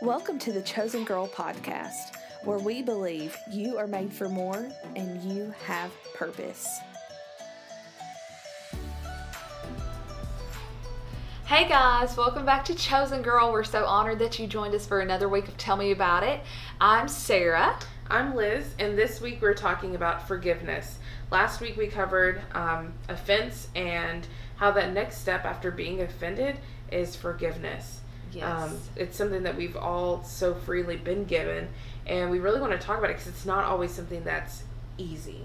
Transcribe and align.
Welcome 0.00 0.38
to 0.40 0.52
the 0.52 0.62
Chosen 0.62 1.02
Girl 1.02 1.26
podcast, 1.26 2.14
where 2.44 2.60
we 2.60 2.82
believe 2.82 3.36
you 3.50 3.78
are 3.78 3.88
made 3.88 4.12
for 4.12 4.28
more 4.28 4.68
and 4.94 5.20
you 5.24 5.52
have 5.64 5.90
purpose. 6.14 6.78
Hey 11.46 11.68
guys, 11.68 12.16
welcome 12.16 12.46
back 12.46 12.64
to 12.66 12.76
Chosen 12.76 13.22
Girl. 13.22 13.50
We're 13.50 13.64
so 13.64 13.86
honored 13.86 14.20
that 14.20 14.38
you 14.38 14.46
joined 14.46 14.72
us 14.76 14.86
for 14.86 15.00
another 15.00 15.28
week 15.28 15.48
of 15.48 15.56
Tell 15.56 15.76
Me 15.76 15.90
About 15.90 16.22
It. 16.22 16.42
I'm 16.80 17.08
Sarah. 17.08 17.76
I'm 18.08 18.36
Liz, 18.36 18.76
and 18.78 18.96
this 18.96 19.20
week 19.20 19.42
we're 19.42 19.52
talking 19.52 19.96
about 19.96 20.28
forgiveness. 20.28 21.00
Last 21.32 21.60
week 21.60 21.76
we 21.76 21.88
covered 21.88 22.40
um, 22.54 22.92
offense 23.08 23.66
and 23.74 24.28
how 24.58 24.70
that 24.70 24.92
next 24.92 25.18
step 25.18 25.44
after 25.44 25.72
being 25.72 26.02
offended 26.02 26.58
is 26.92 27.16
forgiveness. 27.16 28.02
Yes. 28.32 28.44
Um, 28.70 28.78
it's 28.96 29.16
something 29.16 29.42
that 29.44 29.56
we've 29.56 29.76
all 29.76 30.22
so 30.24 30.54
freely 30.54 30.96
been 30.96 31.24
given, 31.24 31.68
and 32.06 32.30
we 32.30 32.38
really 32.38 32.60
want 32.60 32.72
to 32.72 32.78
talk 32.78 32.98
about 32.98 33.10
it 33.10 33.14
because 33.14 33.28
it's 33.28 33.46
not 33.46 33.64
always 33.64 33.90
something 33.92 34.24
that's 34.24 34.62
easy. 34.98 35.42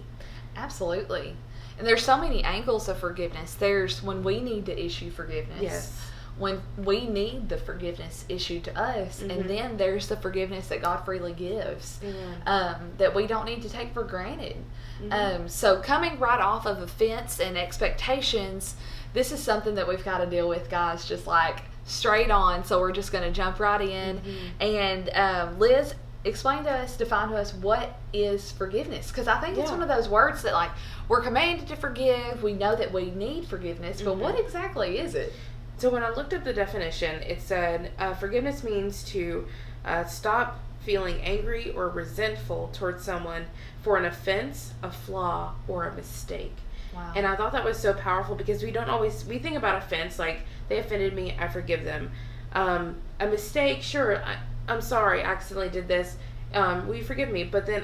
Absolutely. 0.56 1.36
And 1.78 1.88
there's 1.88 2.04
so 2.04 2.18
many 2.18 2.44
angles 2.44 2.88
of 2.88 3.00
forgiveness. 3.00 3.56
There's 3.56 4.04
when 4.04 4.24
we 4.24 4.40
need 4.40 4.66
to 4.68 4.86
issue 4.86 5.10
forgiveness. 5.10 5.62
Yes. 5.62 6.00
When 6.38 6.62
we 6.78 7.06
need 7.08 7.50
the 7.50 7.58
forgiveness 7.58 8.26
issued 8.28 8.64
to 8.64 8.76
us, 8.80 9.22
Mhm. 9.22 9.30
and 9.32 9.50
then 9.50 9.78
there's 9.78 10.08
the 10.08 10.16
forgiveness 10.18 10.68
that 10.70 10.82
God 10.82 11.06
freely 11.06 11.34
gives, 11.34 12.00
um, 12.48 12.76
that 12.98 13.14
we 13.14 13.28
don't 13.28 13.46
need 13.46 13.62
to 13.62 13.70
take 13.70 13.94
for 13.94 14.04
granted. 14.04 14.58
Mhm. 15.04 15.12
Um, 15.14 15.48
so 15.48 15.80
coming 15.80 16.18
right 16.20 16.40
off 16.40 16.66
of 16.66 16.82
offense 16.82 17.40
and 17.40 17.56
expectations, 17.56 18.76
this 19.14 19.32
is 19.32 19.44
something 19.44 19.76
that 19.76 19.88
we've 19.88 20.04
got 20.04 20.20
to 20.20 20.26
deal 20.26 20.48
with, 20.50 20.72
guys. 20.72 21.06
Just 21.06 21.28
like 21.28 21.58
straight 21.86 22.32
on. 22.32 22.64
So 22.64 22.80
we're 22.80 22.92
just 22.92 23.12
going 23.12 23.24
to 23.24 23.32
jump 23.32 23.60
right 23.60 23.82
in. 23.82 24.20
Mhm. 24.20 24.62
And 24.62 25.10
um, 25.16 25.60
Liz, 25.60 25.96
explain 26.26 26.64
to 26.64 26.72
us, 26.72 26.96
define 26.96 27.30
to 27.30 27.36
us 27.36 27.54
what 27.54 27.98
is 28.14 28.52
forgiveness, 28.52 29.10
because 29.10 29.28
I 29.28 29.40
think 29.42 29.58
it's 29.58 29.70
one 29.72 29.82
of 29.82 29.90
those 29.90 30.08
words 30.08 30.42
that 30.44 30.54
like 30.54 30.72
we're 31.10 31.22
commanded 31.22 31.68
to 31.68 31.76
forgive. 31.76 32.42
We 32.44 32.54
know 32.54 32.76
that 32.76 32.94
we 32.94 33.12
need 33.12 33.46
forgiveness, 33.48 34.02
but 34.02 34.16
Mhm. 34.16 34.20
what 34.20 34.40
exactly 34.40 35.00
is 35.00 35.16
it? 35.16 35.34
So 35.78 35.90
when 35.90 36.04
I 36.04 36.10
looked 36.12 36.34
up 36.34 36.44
the 36.46 36.54
definition, 36.54 37.22
it 37.24 37.42
said 37.42 37.92
uh, 38.00 38.14
forgiveness 38.14 38.64
means 38.64 39.04
to 39.06 39.48
uh, 39.86 40.06
stop 40.06 40.60
feeling 40.86 41.20
angry 41.22 41.72
or 41.72 41.90
resentful 41.90 42.70
towards 42.74 43.04
someone 43.04 43.46
for 43.82 43.98
an 43.98 44.06
offense, 44.06 44.74
a 44.82 44.92
flaw, 44.92 45.54
or 45.68 45.86
a 45.86 45.94
mistake. 45.94 46.56
Wow. 46.94 47.12
And 47.16 47.26
I 47.26 47.36
thought 47.36 47.52
that 47.54 47.66
was 47.66 47.78
so 47.78 47.94
powerful 47.94 48.36
because 48.36 48.64
we 48.64 48.72
don't 48.72 48.90
always 48.90 49.26
we 49.26 49.40
think 49.40 49.58
about 49.58 49.78
offense 49.78 50.20
like 50.20 50.42
they 50.70 50.80
offended 50.80 51.14
me, 51.14 51.36
I 51.40 51.48
forgive 51.48 51.84
them. 51.84 52.12
Um, 52.54 52.98
a 53.20 53.28
mistake, 53.28 53.82
sure, 53.82 54.24
I, 54.24 54.38
I'm 54.68 54.82
sorry, 54.82 55.22
I 55.22 55.26
accidentally 55.26 55.70
did 55.70 55.88
this. 55.88 56.18
Um, 56.54 56.88
will 56.88 56.96
you 56.96 57.04
forgive 57.04 57.30
me? 57.30 57.44
But 57.44 57.66
then 57.66 57.84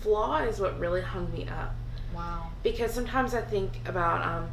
flaw 0.00 0.38
is 0.38 0.60
what 0.60 0.78
really 0.78 1.02
hung 1.02 1.32
me 1.32 1.46
up 1.48 1.74
wow. 2.14 2.46
because 2.62 2.92
sometimes 2.92 3.34
I 3.34 3.40
think 3.40 3.72
about 3.86 4.24
um, 4.26 4.48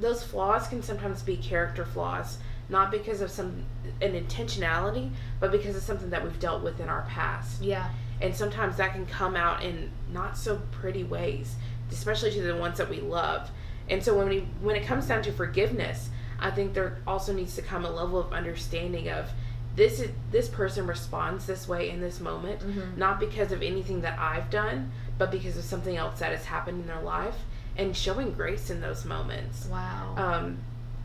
those 0.00 0.22
flaws 0.22 0.68
can 0.68 0.82
sometimes 0.82 1.22
be 1.22 1.36
character 1.36 1.84
flaws, 1.84 2.38
not 2.68 2.90
because 2.90 3.20
of 3.20 3.30
some 3.30 3.64
an 4.00 4.12
intentionality, 4.12 5.10
but 5.40 5.50
because 5.52 5.76
of 5.76 5.82
something 5.82 6.10
that 6.10 6.22
we've 6.22 6.38
dealt 6.38 6.62
with 6.62 6.80
in 6.80 6.88
our 6.88 7.02
past 7.08 7.62
Yeah. 7.62 7.88
and 8.20 8.34
sometimes 8.34 8.76
that 8.76 8.92
can 8.92 9.06
come 9.06 9.36
out 9.36 9.62
in 9.62 9.90
not 10.12 10.36
so 10.36 10.60
pretty 10.70 11.04
ways 11.04 11.56
especially 11.90 12.30
to 12.32 12.40
the 12.42 12.56
ones 12.56 12.78
that 12.78 12.88
we 12.88 13.00
love 13.00 13.50
and 13.90 14.02
so 14.02 14.16
when 14.16 14.28
we 14.28 14.40
when 14.60 14.76
it 14.76 14.86
comes 14.86 15.06
down 15.06 15.22
to 15.22 15.32
forgiveness 15.32 16.08
i 16.42 16.50
think 16.50 16.74
there 16.74 16.98
also 17.06 17.32
needs 17.32 17.54
to 17.56 17.62
come 17.62 17.84
a 17.84 17.90
level 17.90 18.18
of 18.18 18.32
understanding 18.32 19.08
of 19.08 19.30
this 19.76 20.00
is 20.00 20.10
this 20.30 20.48
person 20.48 20.86
responds 20.86 21.46
this 21.46 21.66
way 21.66 21.88
in 21.88 22.00
this 22.00 22.20
moment 22.20 22.60
Mhm. 22.60 22.96
not 22.96 23.18
because 23.20 23.52
of 23.52 23.62
anything 23.62 24.02
that 24.02 24.18
i've 24.18 24.50
done 24.50 24.92
but 25.18 25.30
because 25.30 25.56
of 25.56 25.64
something 25.64 25.96
else 25.96 26.18
that 26.20 26.32
has 26.32 26.44
happened 26.46 26.80
in 26.82 26.86
their 26.86 27.00
life 27.00 27.36
and 27.76 27.96
showing 27.96 28.32
grace 28.32 28.68
in 28.70 28.80
those 28.82 29.04
moments 29.04 29.66
Wow. 29.66 30.14
um, 30.18 30.58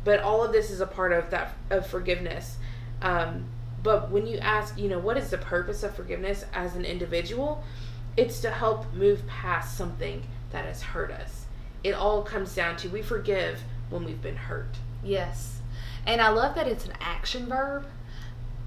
but 0.03 0.19
all 0.21 0.43
of 0.43 0.51
this 0.51 0.69
is 0.69 0.81
a 0.81 0.87
part 0.87 1.11
of 1.11 1.29
that 1.31 1.53
of 1.69 1.85
forgiveness. 1.87 2.57
Um, 3.01 3.45
but 3.83 4.09
when 4.09 4.25
you 4.25 4.37
ask, 4.37 4.77
you 4.77 4.87
know, 4.87 4.99
what 4.99 5.17
is 5.17 5.29
the 5.31 5.37
purpose 5.37 5.83
of 5.83 5.93
forgiveness 5.95 6.45
as 6.53 6.75
an 6.77 6.85
individual? 6.85 7.61
It's 8.15 8.39
to 8.41 8.49
help 8.49 8.93
move 8.93 9.27
past 9.27 9.77
something 9.77 10.23
that 10.51 10.63
has 10.65 10.81
hurt 10.81 11.11
us. 11.11 11.45
It 11.83 11.91
all 11.93 12.21
comes 12.23 12.55
down 12.55 12.77
to 12.77 12.89
we 12.89 13.01
forgive 13.01 13.63
when 13.89 14.05
we've 14.05 14.21
been 14.21 14.37
hurt. 14.37 14.77
Yes. 15.03 15.59
And 16.05 16.21
I 16.21 16.29
love 16.29 16.55
that 16.55 16.67
it's 16.67 16.85
an 16.85 16.93
action 17.01 17.47
verb 17.47 17.85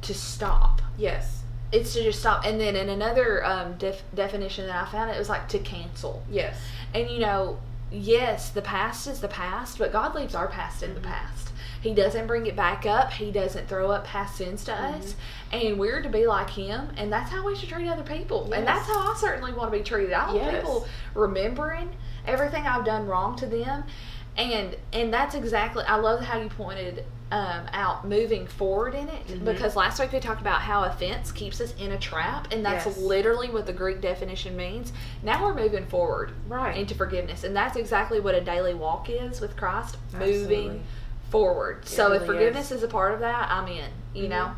to 0.02 0.14
stop. 0.14 0.82
Yes. 0.98 1.42
It's 1.72 1.92
to 1.94 2.02
just 2.02 2.20
stop. 2.20 2.44
And 2.44 2.60
then 2.60 2.76
in 2.76 2.88
another 2.88 3.44
um, 3.44 3.74
def- 3.78 4.02
definition 4.14 4.66
that 4.66 4.88
I 4.88 4.90
found, 4.90 5.10
it 5.10 5.18
was 5.18 5.28
like 5.28 5.48
to 5.50 5.58
cancel. 5.58 6.22
Yes. 6.30 6.56
And 6.94 7.08
you 7.10 7.18
know, 7.20 7.58
yes, 7.90 8.50
the 8.50 8.62
past 8.62 9.06
is 9.06 9.20
the 9.20 9.28
past, 9.28 9.78
but 9.78 9.92
God 9.92 10.14
leaves 10.14 10.34
our 10.34 10.48
past 10.48 10.82
in 10.82 10.94
the 10.94 11.00
Mhm. 11.00 11.04
past. 11.04 11.46
He 11.80 11.94
doesn't 11.94 12.26
bring 12.26 12.46
it 12.46 12.54
back 12.56 12.84
up. 12.84 13.10
He 13.12 13.30
doesn't 13.32 13.66
throw 13.68 13.90
up 13.90 14.04
past 14.04 14.36
sins 14.36 14.64
to 14.64 14.74
us. 14.74 15.14
And 15.50 15.78
we're 15.78 16.02
to 16.02 16.10
be 16.10 16.26
like 16.26 16.50
Him, 16.50 16.90
and 16.98 17.10
that's 17.10 17.30
how 17.30 17.46
we 17.46 17.56
should 17.56 17.70
treat 17.70 17.88
other 17.88 18.02
people. 18.02 18.52
And 18.52 18.66
that's 18.66 18.86
how 18.86 18.98
I 19.10 19.16
certainly 19.16 19.54
want 19.54 19.72
to 19.72 19.78
be 19.78 19.82
treated. 19.82 20.12
I 20.12 20.26
want 20.26 20.36
Yes. 20.42 20.56
people 20.56 20.86
remembering 21.14 21.88
everything 22.26 22.66
I've 22.66 22.84
done 22.84 23.06
wrong 23.06 23.34
to 23.36 23.46
them. 23.46 23.84
And 24.36 24.76
and 24.92 25.12
that's 25.12 25.34
exactly 25.34 25.84
I 25.84 25.96
love 25.96 26.20
how 26.20 26.38
you 26.40 26.48
pointed 26.48 27.04
um, 27.32 27.66
out 27.72 28.08
moving 28.08 28.46
forward 28.48 28.92
in 28.94 29.08
it 29.08 29.26
Mhm. 29.28 29.44
because 29.44 29.76
last 29.76 30.00
week 30.00 30.10
we 30.12 30.18
talked 30.18 30.40
about 30.40 30.62
how 30.62 30.82
offense 30.82 31.30
keeps 31.30 31.60
us 31.60 31.72
in 31.78 31.92
a 31.92 31.98
trap 31.98 32.48
and 32.50 32.64
that's 32.66 32.86
Yes. 32.86 32.98
literally 32.98 33.48
what 33.48 33.66
the 33.66 33.72
Greek 33.72 34.00
definition 34.00 34.56
means. 34.56 34.92
Now 35.22 35.44
we're 35.44 35.54
moving 35.54 35.86
forward 35.86 36.32
Right. 36.48 36.76
into 36.76 36.94
forgiveness. 36.96 37.44
And 37.44 37.54
that's 37.54 37.76
exactly 37.76 38.18
what 38.18 38.34
a 38.34 38.40
daily 38.40 38.74
walk 38.74 39.08
is 39.08 39.40
with 39.40 39.56
Christ, 39.56 39.96
moving 40.12 40.30
Absolutely. 40.32 40.80
forward. 41.30 41.86
so 41.86 42.12
if 42.14 42.24
forgiveness 42.26 42.72
is. 42.72 42.78
is. 42.78 42.82
a 42.82 42.88
part 42.88 43.14
of 43.14 43.20
that, 43.20 43.48
I'm 43.48 43.68
in, 43.68 43.90
you 44.12 44.24
Mhm. 44.24 44.30
know? 44.30 44.50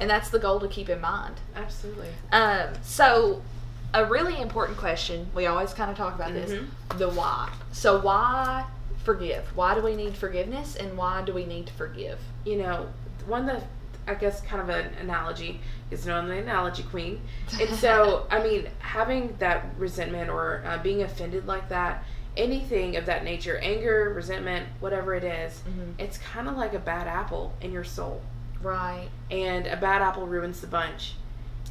And 0.00 0.10
that's 0.10 0.30
the 0.30 0.40
goal 0.40 0.58
to 0.58 0.66
keep 0.66 0.88
in 0.88 1.00
mind. 1.00 1.36
Absolutely. 1.54 2.08
Um, 2.32 2.70
so 2.82 3.42
a 3.94 4.04
really 4.04 4.40
important 4.40 4.76
question, 4.76 5.30
we 5.36 5.46
always 5.46 5.72
kind 5.72 5.88
of 5.90 5.96
talk 5.96 6.16
about 6.16 6.30
Mhm. 6.30 6.34
this, 6.34 6.60
the 6.98 7.08
why. 7.08 7.48
So 7.70 8.00
why 8.00 8.64
forgive? 9.04 9.44
Why 9.56 9.74
do 9.74 9.82
we 9.82 9.94
need 9.96 10.14
forgiveness 10.16 10.76
and 10.76 10.96
why 10.96 11.22
do 11.22 11.32
we 11.32 11.44
need 11.44 11.66
to 11.68 11.72
forgive? 11.74 12.18
you 12.44 12.56
know, 12.56 12.86
one 13.26 13.44
that 13.46 13.62
I 14.06 14.14
guess 14.14 14.40
kind 14.40 14.62
of 14.62 14.70
an 14.70 14.94
analogy 15.02 15.60
is 15.90 16.06
known 16.06 16.28
the 16.28 16.38
analogy 16.38 16.82
queen. 16.84 17.20
And 17.60 17.68
so, 17.76 18.26
I 18.30 18.42
mean, 18.42 18.68
having 18.78 19.36
that 19.38 19.66
resentment 19.76 20.30
or 20.30 20.62
uh, 20.66 20.78
being 20.82 21.02
offended 21.02 21.46
like 21.46 21.68
that, 21.68 22.04
anything 22.38 22.96
of 22.96 23.04
that 23.04 23.24
nature, 23.24 23.58
anger, 23.58 24.14
resentment, 24.14 24.66
whatever 24.80 25.14
it 25.14 25.24
is, 25.24 25.60
Mhm. 25.68 25.92
it's 25.98 26.16
kind 26.16 26.48
of 26.48 26.56
like 26.56 26.72
a 26.72 26.78
bad 26.78 27.06
apple 27.06 27.52
in 27.60 27.70
your 27.70 27.84
soul. 27.84 28.22
Right. 28.62 29.08
And 29.30 29.66
a 29.66 29.76
bad 29.76 30.00
apple 30.00 30.26
ruins 30.26 30.62
the 30.62 30.68
bunch. 30.68 31.14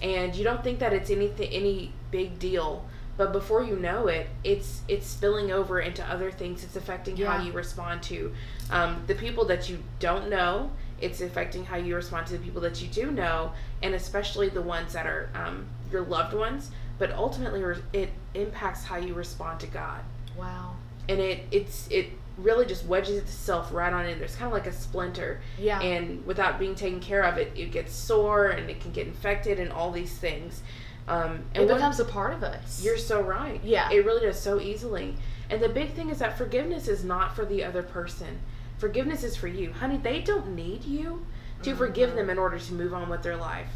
And 0.03 0.35
you 0.35 0.43
don't 0.43 0.63
think 0.63 0.77
that 0.79 0.93
it's 0.93 1.09
anything 1.09 1.49
any 1.51 1.91
big 2.11 2.37
deal, 2.37 2.85
but 3.17 3.31
before 3.33 3.63
you 3.63 3.75
know 3.75 4.07
it, 4.07 4.27
it's 4.43 4.81
it's 4.87 5.07
spilling 5.07 5.51
over 5.51 5.79
into 5.79 6.03
other 6.05 6.31
things. 6.31 6.63
It's 6.63 6.75
affecting 6.75 7.17
Yeah. 7.17 7.31
how 7.37 7.43
you 7.43 7.51
respond 7.51 8.03
to 8.03 8.33
um, 8.69 9.03
the 9.07 9.15
people 9.15 9.45
that 9.45 9.69
you 9.69 9.79
don't 9.99 10.29
know. 10.29 10.71
It's 11.01 11.21
affecting 11.21 11.65
how 11.65 11.77
you 11.77 11.95
respond 11.95 12.27
to 12.27 12.33
the 12.33 12.39
people 12.43 12.61
that 12.61 12.81
you 12.81 12.87
do 12.87 13.11
know, 13.11 13.51
and 13.83 13.93
especially 13.93 14.49
the 14.49 14.61
ones 14.61 14.93
that 14.93 15.05
are 15.05 15.29
um, 15.35 15.65
your 15.91 16.01
loved 16.01 16.33
ones. 16.33 16.71
But 16.99 17.11
ultimately, 17.11 17.61
it 17.93 18.09
impacts 18.33 18.83
how 18.83 18.97
you 18.97 19.13
respond 19.13 19.59
to 19.59 19.67
God, 19.67 20.01
Wow. 20.35 20.75
and 21.07 21.19
it 21.19 21.45
it's 21.51 21.87
it 21.91 22.07
really 22.37 22.65
just 22.65 22.85
wedges 22.85 23.17
itself 23.17 23.73
right 23.73 23.91
on 23.91 24.05
in. 24.05 24.19
There's 24.19 24.35
kind 24.35 24.47
of 24.47 24.53
like 24.53 24.67
a 24.67 24.71
splinter, 24.73 25.41
Yeah. 25.57 25.79
and 25.81 26.25
without 26.25 26.59
being 26.59 26.75
taken 26.75 26.99
care 26.99 27.23
of, 27.23 27.37
it 27.37 27.51
it 27.55 27.71
gets 27.71 27.93
sore 27.93 28.47
and 28.47 28.69
it 28.69 28.79
can 28.79 28.91
get 28.91 29.07
infected 29.07 29.59
and 29.59 29.71
all 29.71 29.91
these 29.91 30.13
things. 30.17 30.61
Um, 31.07 31.39
and 31.55 31.63
it 31.63 31.73
becomes 31.73 31.99
a 32.01 32.05
part 32.05 32.33
of 32.33 32.43
us. 32.43 32.83
you're 32.83 32.97
so 32.97 33.21
right. 33.21 33.61
Yeah. 33.63 33.89
It 33.91 34.05
really 34.05 34.25
does 34.25 34.39
so 34.39 34.59
easily. 34.59 35.15
And 35.49 35.61
the 35.61 35.69
big 35.69 35.93
thing 35.93 36.09
is 36.09 36.19
that 36.19 36.37
forgiveness 36.37 36.89
is 36.89 37.05
not 37.05 37.33
for 37.33 37.45
the 37.45 37.63
other 37.63 37.81
person. 37.81 38.39
Forgiveness 38.77 39.23
is 39.23 39.35
for 39.37 39.47
you. 39.47 39.71
Honey, 39.71 39.97
they 39.97 40.19
don't 40.19 40.53
need 40.53 40.83
you 40.83 41.25
to 41.63 41.73
forgive 41.75 42.13
them 42.15 42.29
in 42.29 42.37
order 42.37 42.59
to 42.59 42.73
move 42.73 42.93
on 42.93 43.09
with 43.09 43.23
their 43.23 43.37
life. 43.37 43.69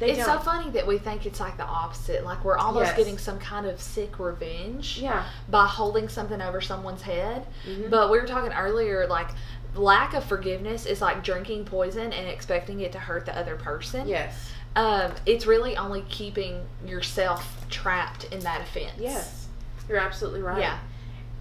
They 0.00 0.10
it's 0.12 0.26
don't. 0.26 0.38
so 0.38 0.44
funny 0.44 0.70
that 0.70 0.86
we 0.86 0.98
think 0.98 1.26
it's 1.26 1.38
like 1.38 1.56
the 1.56 1.64
opposite. 1.64 2.24
Like 2.24 2.42
we're 2.44 2.56
almost 2.56 2.86
Yes. 2.88 2.96
getting 2.96 3.18
some 3.18 3.38
kind 3.38 3.66
of 3.66 3.80
sick 3.80 4.18
revenge 4.18 4.98
Yeah. 4.98 5.24
by 5.48 5.66
holding 5.66 6.08
something 6.08 6.40
over 6.42 6.60
someone's 6.60 7.02
head. 7.02 7.46
Mhm. 7.66 7.90
But 7.90 8.10
we 8.10 8.18
were 8.18 8.26
talking 8.26 8.52
earlier, 8.52 9.06
like 9.06 9.28
lack 9.76 10.14
of 10.14 10.24
forgiveness 10.24 10.86
is 10.86 11.00
like 11.00 11.22
drinking 11.22 11.66
poison 11.66 12.12
and 12.12 12.26
expecting 12.28 12.80
it 12.80 12.90
to 12.92 12.98
hurt 12.98 13.26
the 13.26 13.38
other 13.38 13.54
person. 13.56 14.08
Yes. 14.08 14.50
Um, 14.74 15.12
it's 15.26 15.46
really 15.46 15.76
only 15.76 16.02
keeping 16.08 16.66
yourself 16.86 17.66
trapped 17.68 18.24
in 18.24 18.40
that 18.40 18.62
offense. 18.62 18.94
Yes. 18.98 19.46
You're 19.88 19.98
absolutely 19.98 20.42
right. 20.42 20.60
Yeah. 20.60 20.78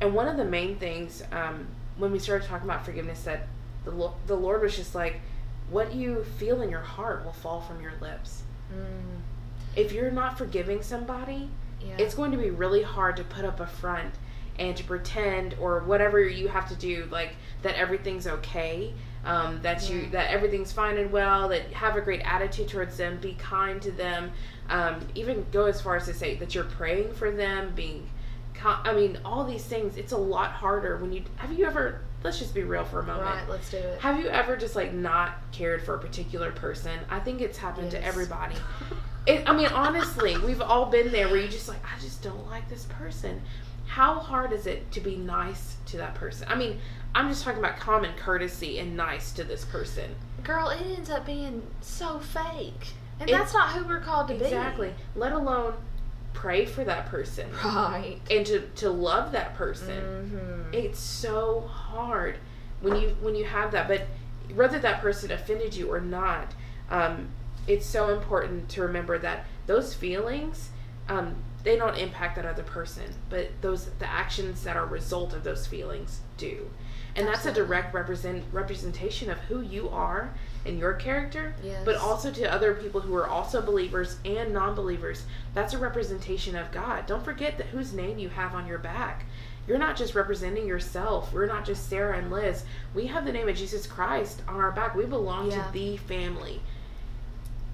And 0.02 0.14
one 0.14 0.28
of 0.28 0.38
the 0.38 0.46
main 0.46 0.76
things 0.78 1.24
um, 1.32 1.68
when 1.98 2.12
we 2.12 2.20
started 2.20 2.48
talking 2.48 2.70
about 2.70 2.84
forgiveness 2.86 3.22
that 3.24 3.48
the 3.86 3.92
Lo- 3.92 4.16
the 4.28 4.36
Lord 4.36 4.62
was 4.62 4.76
just 4.76 4.94
like, 4.96 5.22
what 5.70 5.94
you 5.94 6.24
feel 6.38 6.62
in 6.62 6.70
your 6.70 6.82
heart 6.82 7.24
will 7.24 7.32
fall 7.34 7.62
from 7.62 7.82
your 7.82 7.94
lips. 8.02 8.44
Mm, 8.74 9.21
If 9.75 9.92
you're 9.92 10.12
not 10.12 10.38
forgiving 10.38 10.81
somebody, 10.81 11.50
yeah. 11.81 11.95
it's 11.98 12.16
going 12.16 12.31
to 12.31 12.38
be 12.38 12.50
really 12.50 12.83
hard 12.83 13.18
to 13.18 13.24
put 13.24 13.45
up 13.45 13.60
a 13.60 13.68
front 13.68 14.13
and 14.57 14.75
to 14.75 14.83
pretend 14.83 15.56
or 15.60 15.80
whatever 15.80 16.21
you 16.21 16.50
have 16.50 16.68
to 16.68 16.75
do 16.75 17.07
like 17.10 17.33
that 17.62 17.75
everything's 17.75 18.27
okay 18.27 18.94
um, 19.25 19.62
that 19.62 19.89
you 19.89 20.07
that 20.10 20.30
everything's 20.30 20.71
fine 20.71 20.98
and 20.98 21.12
well 21.12 21.48
that 21.48 21.71
have 21.71 21.95
a 21.95 22.01
great 22.01 22.19
attitude 22.25 22.68
towards 22.68 22.98
them 22.98 23.18
be 23.21 23.33
kind 23.36 23.81
to 23.81 23.92
them 23.92 24.31
um, 24.69 25.00
even 25.16 25.45
go 25.51 25.66
as 25.66 25.80
far 25.81 25.95
as 25.95 26.06
to 26.06 26.13
say 26.13 26.36
that 26.36 26.54
you're 26.54 26.66
praying 26.66 27.13
for 27.13 27.31
them 27.31 27.71
being 27.74 28.07
i 28.62 28.94
mean 28.94 29.18
all 29.24 29.45
these 29.45 29.63
things 29.63 29.95
it's 29.95 30.12
a 30.12 30.18
lot 30.18 30.51
harder 30.51 30.98
when 30.98 31.13
you 31.13 31.24
have 31.38 31.54
you 31.54 31.66
ever 31.66 32.01
let's 32.24 32.39
just 32.39 32.54
be 32.54 32.63
real 32.63 32.83
for 32.83 33.00
a 33.00 33.06
moment 33.06 33.24
right. 33.24 33.50
Let's 33.50 33.69
do 33.69 33.77
it. 33.77 34.00
have 34.01 34.19
you 34.19 34.27
ever 34.27 34.57
just 34.57 34.75
like 34.75 34.94
not 34.94 35.36
cared 35.51 35.83
for 35.83 35.95
a 35.95 36.00
particular 36.00 36.51
person 36.51 37.00
i 37.10 37.19
think 37.19 37.42
it's 37.42 37.57
happened 37.57 37.92
to 37.92 38.04
everybody 38.04 38.56
it, 39.30 39.48
I 39.48 39.56
mean, 39.56 39.68
honestly, 39.68 40.38
we've 40.38 40.62
all 40.62 40.88
been 40.88 41.12
there 41.12 41.27
where 41.27 41.38
you 41.38 41.48
just 41.48 41.68
like, 41.68 41.80
I 41.83 42.00
just 42.00 42.21
don't 42.24 42.50
like 42.50 42.68
this 42.69 42.86
person. 42.86 43.42
How 43.86 44.16
hard 44.16 44.51
is 44.51 44.68
it 44.68 44.92
to 44.92 45.01
be 45.01 45.16
nice 45.16 45.77
to 45.88 45.98
that 45.98 46.16
person? 46.16 46.48
I 46.50 46.56
mean, 46.56 46.80
I'm 47.16 47.30
just 47.30 47.44
talking 47.44 47.60
about 47.60 47.77
common 47.77 48.16
courtesy 48.18 48.80
and 48.80 48.95
nice 48.95 49.31
to 49.33 49.44
this 49.44 49.66
person. 49.66 50.16
Girl, 50.44 50.69
it 50.69 50.81
ends 50.81 51.10
up 51.10 51.25
being 51.25 51.63
so 51.81 52.19
fake, 52.19 52.94
and 53.19 53.30
that's 53.30 53.54
not 53.54 53.69
who 53.69 53.83
we're 53.88 54.00
called 54.00 54.27
to 54.30 54.36
be. 54.36 54.45
Exactly. 54.45 54.94
Let 55.16 55.31
alone 55.31 55.74
pray 56.34 56.66
for 56.66 56.84
that 56.84 57.08
person. 57.08 57.50
Right. 57.64 58.20
and 58.30 58.46
to, 58.46 58.62
to 58.78 58.90
love 58.90 59.31
that 59.34 59.56
person. 59.56 60.02
Mm-hmm. 60.02 60.74
It's 60.74 61.00
so 61.00 61.62
hard 61.62 62.38
when 62.81 63.02
you 63.02 63.18
when 63.22 63.36
you 63.36 63.46
have 63.46 63.72
that. 63.72 63.88
But 63.88 64.08
whether 64.54 64.80
that 64.80 65.02
person 65.02 65.31
offended 65.31 65.76
you 65.76 65.92
or 65.92 66.00
not, 66.00 66.54
um, 66.90 67.30
it's 67.68 67.86
so 67.86 68.10
important 68.10 68.70
to 68.70 68.81
remember 68.81 69.18
that 69.20 69.46
those 69.68 69.94
feelings 69.94 70.70
um, 71.10 71.36
they 71.64 71.76
don't 71.76 71.98
impact 71.98 72.36
that 72.38 72.46
other 72.46 72.64
person, 72.64 73.16
but 73.30 73.50
those 73.62 73.86
the 74.00 74.10
actions 74.10 74.64
that 74.64 74.78
are 74.78 74.84
a 74.84 74.88
result 74.88 75.34
of 75.34 75.44
those 75.44 75.68
feelings 75.68 76.22
do, 76.38 76.70
and 77.16 77.28
that's 77.28 77.46
a 77.46 77.52
direct 77.52 77.94
represent 77.94 78.46
representation 78.52 79.30
of 79.30 79.40
who 79.40 79.62
you 79.62 79.90
are 79.90 80.34
and 80.66 80.78
your 80.80 80.94
character. 80.94 81.56
Yes. 81.64 81.82
But 81.86 81.96
also 81.96 82.32
to 82.32 82.52
other 82.54 82.74
people 82.74 83.02
who 83.02 83.16
are 83.16 83.28
also 83.28 83.62
believers 83.62 84.18
and 84.26 84.54
non-believers, 84.54 85.24
that's 85.54 85.74
a 85.74 85.78
representation 85.78 86.56
of 86.56 86.72
God. 86.72 87.06
Don't 87.06 87.24
forget 87.24 87.58
that 87.58 87.68
whose 87.68 87.94
name 87.94 88.18
you 88.20 88.30
have 88.30 88.54
on 88.54 88.68
your 88.68 88.80
back. 88.80 89.26
You're 89.68 89.78
not 89.78 89.96
just 89.98 90.16
representing 90.16 90.66
yourself. 90.68 91.32
We're 91.32 91.46
not 91.46 91.66
just 91.66 91.90
Sarah 91.90 92.18
and 92.18 92.32
Liz. 92.32 92.64
We 92.96 93.08
have 93.08 93.26
the 93.26 93.32
name 93.32 93.48
of 93.48 93.56
Jesus 93.56 93.86
Christ 93.86 94.42
on 94.48 94.56
our 94.56 94.72
back. 94.72 94.96
We 94.96 95.06
belong 95.06 95.52
Yeah. 95.52 95.64
to 95.68 95.72
the 95.74 95.98
family. 95.98 96.62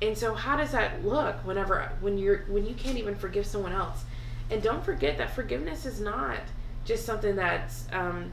And 0.02 0.18
so 0.18 0.34
how 0.34 0.58
does 0.58 0.72
that 0.72 1.06
look 1.06 1.36
whenever 1.46 1.90
when 2.02 2.18
you're 2.18 2.40
when 2.50 2.66
you 2.66 2.76
can't 2.76 2.98
even 2.98 3.16
forgive 3.16 3.46
someone 3.46 3.72
else? 3.72 4.04
And 4.52 4.62
don't 4.62 4.84
forget 4.84 5.18
that 5.18 5.34
forgiveness 5.34 5.86
is 5.86 6.02
not 6.02 6.40
just 6.84 7.06
something 7.06 7.36
that's 7.38 7.86
um, 7.94 8.32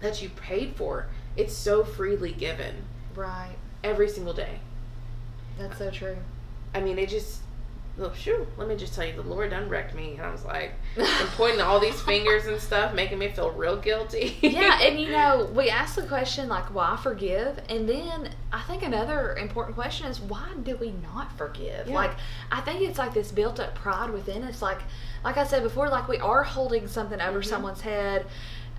that 0.00 0.20
you 0.20 0.28
paid 0.30 0.74
for. 0.74 1.06
It's 1.36 1.54
so 1.56 1.84
freely 1.84 2.32
given 2.32 2.74
Right. 3.14 3.56
Every 3.84 4.08
single 4.08 4.34
day. 4.34 4.58
That's 5.58 5.78
so 5.78 5.90
true. 5.90 6.16
I 6.74 6.80
mean, 6.80 6.98
it 6.98 7.08
just, 7.10 7.40
well, 7.98 8.14
shoo, 8.14 8.46
let 8.56 8.66
me 8.68 8.74
just 8.76 8.94
tell 8.94 9.04
you, 9.04 9.12
the 9.12 9.22
Lord 9.22 9.50
done 9.50 9.68
wrecked 9.68 9.94
me. 9.94 10.12
And 10.14 10.22
I 10.22 10.30
was 10.30 10.44
like, 10.44 10.72
and 10.96 11.28
pointing 11.36 11.60
all 11.60 11.78
these 11.78 12.00
fingers 12.00 12.46
and 12.46 12.58
stuff, 12.60 12.94
making 12.94 13.18
me 13.18 13.28
feel 13.28 13.50
real 13.50 13.76
guilty. 13.76 14.38
yeah, 14.40 14.80
and 14.80 14.98
you 14.98 15.10
know, 15.12 15.50
we 15.54 15.68
ask 15.68 15.96
the 15.96 16.02
question 16.06 16.48
like, 16.48 16.74
why 16.74 16.96
forgive? 17.02 17.60
And 17.68 17.86
then 17.88 18.30
I 18.52 18.62
think 18.62 18.82
another 18.82 19.36
important 19.36 19.76
question 19.76 20.06
is, 20.06 20.20
why 20.20 20.48
do 20.62 20.76
we 20.76 20.92
not 21.02 21.36
forgive? 21.36 21.88
Yeah. 21.88 21.94
Like, 21.94 22.12
I 22.50 22.62
think 22.62 22.80
it's 22.80 22.98
like 22.98 23.12
this 23.12 23.30
built 23.30 23.60
up 23.60 23.74
pride 23.74 24.10
within 24.10 24.42
us. 24.44 24.62
Like, 24.62 24.80
like 25.22 25.36
I 25.36 25.44
said 25.44 25.62
before, 25.62 25.88
like 25.90 26.08
we 26.08 26.16
are 26.18 26.42
holding 26.42 26.88
something 26.88 27.20
over 27.20 27.40
Mhm. 27.40 27.44
someone's 27.44 27.82
head. 27.82 28.24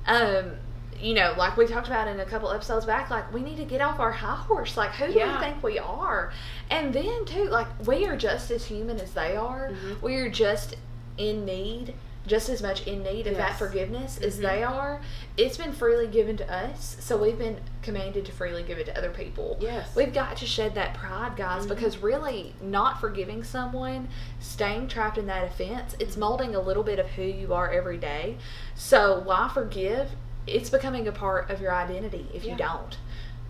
Um, 0.08 0.54
you 1.02 1.14
know, 1.14 1.34
like 1.38 1.58
we 1.58 1.66
talked 1.68 1.88
about 1.88 2.08
in 2.08 2.20
a 2.20 2.26
couple 2.26 2.52
episodes 2.52 2.86
back, 2.86 3.10
like 3.10 3.32
we 3.34 3.42
need 3.42 3.58
to 3.58 3.66
get 3.66 3.82
off 3.82 4.00
our 4.00 4.12
high 4.12 4.36
horse. 4.36 4.76
Like, 4.78 4.92
who 4.92 5.08
do 5.12 5.20
Yeah. 5.20 5.34
we 5.40 5.44
think 5.44 5.64
we 5.64 5.80
are? 5.80 6.32
And 6.70 6.94
then 6.94 7.26
too, 7.26 7.46
like 7.46 7.68
we 7.86 8.06
are 8.06 8.16
just 8.18 8.52
as 8.52 8.66
human 8.66 9.00
as 9.00 9.12
they 9.14 9.36
are. 9.36 9.70
Mhm. 9.72 10.02
We 10.02 10.16
are 10.18 10.30
just 10.30 10.76
in 11.18 11.46
need, 11.46 11.94
just 12.26 12.48
as 12.48 12.62
much 12.64 12.88
in 12.88 13.04
need 13.04 13.28
of 13.28 13.36
that 13.36 13.58
forgiveness 13.60 14.18
as 14.18 14.38
Mhm. 14.38 14.42
they 14.42 14.64
are. 14.64 15.02
It's 15.36 15.58
been 15.58 15.74
freely 15.74 16.08
given 16.08 16.38
to 16.38 16.52
us, 16.54 16.96
so 17.02 17.18
we've 17.18 17.38
been 17.38 17.58
commanded 17.82 18.26
to 18.26 18.32
freely 18.32 18.64
give 18.64 18.78
it 18.78 18.86
to 18.86 18.98
other 18.98 19.10
people. 19.10 19.58
yes. 19.60 19.94
We've 19.94 20.14
got 20.14 20.38
to 20.38 20.46
shed 20.46 20.74
that 20.76 20.94
pride, 20.94 21.36
guys, 21.36 21.66
Mhm. 21.66 21.70
because 21.70 21.98
really 21.98 22.56
not 22.62 23.02
forgiving 23.02 23.44
someone, 23.44 24.08
staying 24.40 24.88
trapped 24.88 25.18
in 25.18 25.26
that 25.28 25.44
offense, 25.44 25.96
it's 26.00 26.16
molding 26.16 26.56
a 26.56 26.62
little 26.62 26.84
bit 26.84 26.98
of 26.98 27.08
who 27.12 27.24
you 27.24 27.54
are 27.54 27.70
every 27.70 27.98
day. 27.98 28.38
So 28.74 29.20
why 29.20 29.50
forgive? 29.54 30.12
It's 30.48 30.70
becoming 30.70 31.08
a 31.08 31.12
part 31.12 31.50
of 31.50 31.62
your 31.62 31.74
identity 31.74 32.28
if 32.34 32.44
Yeah. 32.44 32.52
you 32.52 32.58
don't. 32.58 32.98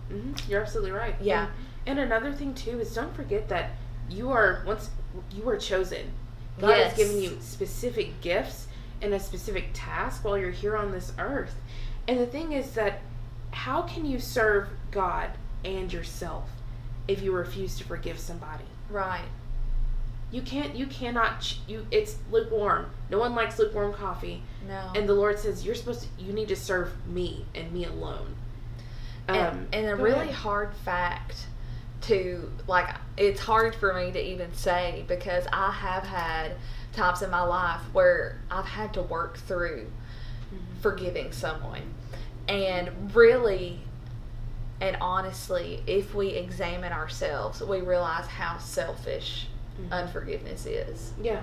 hmm 0.08 0.32
You're 0.48 0.62
absolutely 0.62 0.92
right. 0.92 1.16
Yeah. 1.20 1.48
And, 1.86 1.98
and 1.98 2.12
another 2.12 2.32
thing, 2.32 2.54
too, 2.54 2.80
is 2.80 2.94
don't 2.94 3.14
forget 3.14 3.48
that 3.48 3.70
you 4.08 4.30
are, 4.30 4.62
once 4.66 4.90
you 5.34 5.48
are 5.48 5.56
chosen, 5.56 6.12
God 6.58 6.68
Yes. 6.70 6.92
has 6.92 6.96
given 6.98 7.22
you 7.22 7.38
specific 7.40 8.20
gifts 8.20 8.68
and 9.02 9.12
a 9.12 9.18
specific 9.20 9.70
task 9.72 10.24
while 10.24 10.38
you're 10.38 10.50
here 10.50 10.76
on 10.76 10.92
this 10.92 11.12
earth. 11.18 11.54
And 12.06 12.18
the 12.20 12.26
thing 12.26 12.52
is 12.52 12.72
that 12.72 13.00
how 13.50 13.82
can 13.82 14.04
you 14.04 14.18
serve 14.18 14.68
God 14.90 15.30
and 15.64 15.92
yourself 15.92 16.48
if 17.08 17.22
you 17.22 17.32
refuse 17.32 17.76
to 17.78 17.84
forgive 17.84 18.18
somebody? 18.18 18.64
Right. 18.90 19.24
You 20.34 20.42
can't. 20.42 20.74
You 20.74 20.86
cannot. 20.86 21.40
ch- 21.42 21.60
You. 21.68 21.86
It's 21.92 22.16
lukewarm. 22.30 22.90
No 23.08 23.18
one 23.20 23.34
likes 23.36 23.56
lukewarm 23.58 23.92
coffee. 23.94 24.42
No. 24.66 24.90
And 24.96 25.08
the 25.08 25.14
Lord 25.14 25.38
says 25.38 25.64
you're 25.64 25.76
supposed 25.76 26.02
to. 26.18 26.24
You 26.24 26.32
need 26.32 26.48
to 26.48 26.56
serve 26.56 26.90
me 27.06 27.44
and 27.54 27.70
me 27.72 27.84
alone. 27.84 28.34
Um, 29.28 29.36
and, 29.36 29.68
and 29.72 29.86
a 29.90 29.96
really 29.96 30.20
ahead. 30.30 30.34
hard 30.34 30.74
fact 30.84 31.46
to 32.02 32.50
like 32.66 32.94
it's 33.16 33.40
hard 33.40 33.74
for 33.76 33.94
me 33.94 34.10
to 34.10 34.20
even 34.20 34.52
say 34.54 35.04
because 35.06 35.46
I 35.52 35.70
have 35.70 36.02
had 36.02 36.52
times 36.92 37.22
in 37.22 37.30
my 37.30 37.42
life 37.42 37.80
where 37.92 38.40
I've 38.50 38.66
had 38.66 38.92
to 38.94 39.02
work 39.02 39.38
through 39.38 39.86
Mhm. 40.52 40.80
forgiving 40.82 41.30
someone. 41.32 41.94
And 42.48 43.14
really 43.14 43.80
and 44.80 44.96
honestly, 45.00 45.82
if 45.86 46.12
we 46.14 46.30
examine 46.30 46.92
ourselves, 46.92 47.62
we 47.62 47.80
realize 47.80 48.26
how 48.26 48.58
selfish 48.58 49.46
Mhm. 49.80 49.90
unforgiveness 49.92 50.66
is. 50.66 51.12
Yeah. 51.20 51.42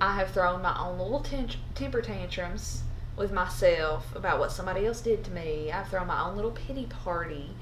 I 0.00 0.14
have 0.16 0.30
thrown 0.30 0.62
my 0.62 0.76
own 0.78 0.98
little 0.98 1.20
ten- 1.20 1.50
temper 1.74 2.00
tantrums 2.00 2.82
with 3.16 3.32
myself 3.32 4.14
about 4.16 4.38
what 4.38 4.50
somebody 4.50 4.86
else 4.86 5.00
did 5.00 5.24
to 5.24 5.30
me. 5.30 5.70
I've 5.70 5.88
thrown 5.88 6.06
my 6.06 6.22
own 6.22 6.36
little 6.36 6.52
pity 6.52 6.86
party. 6.86 7.54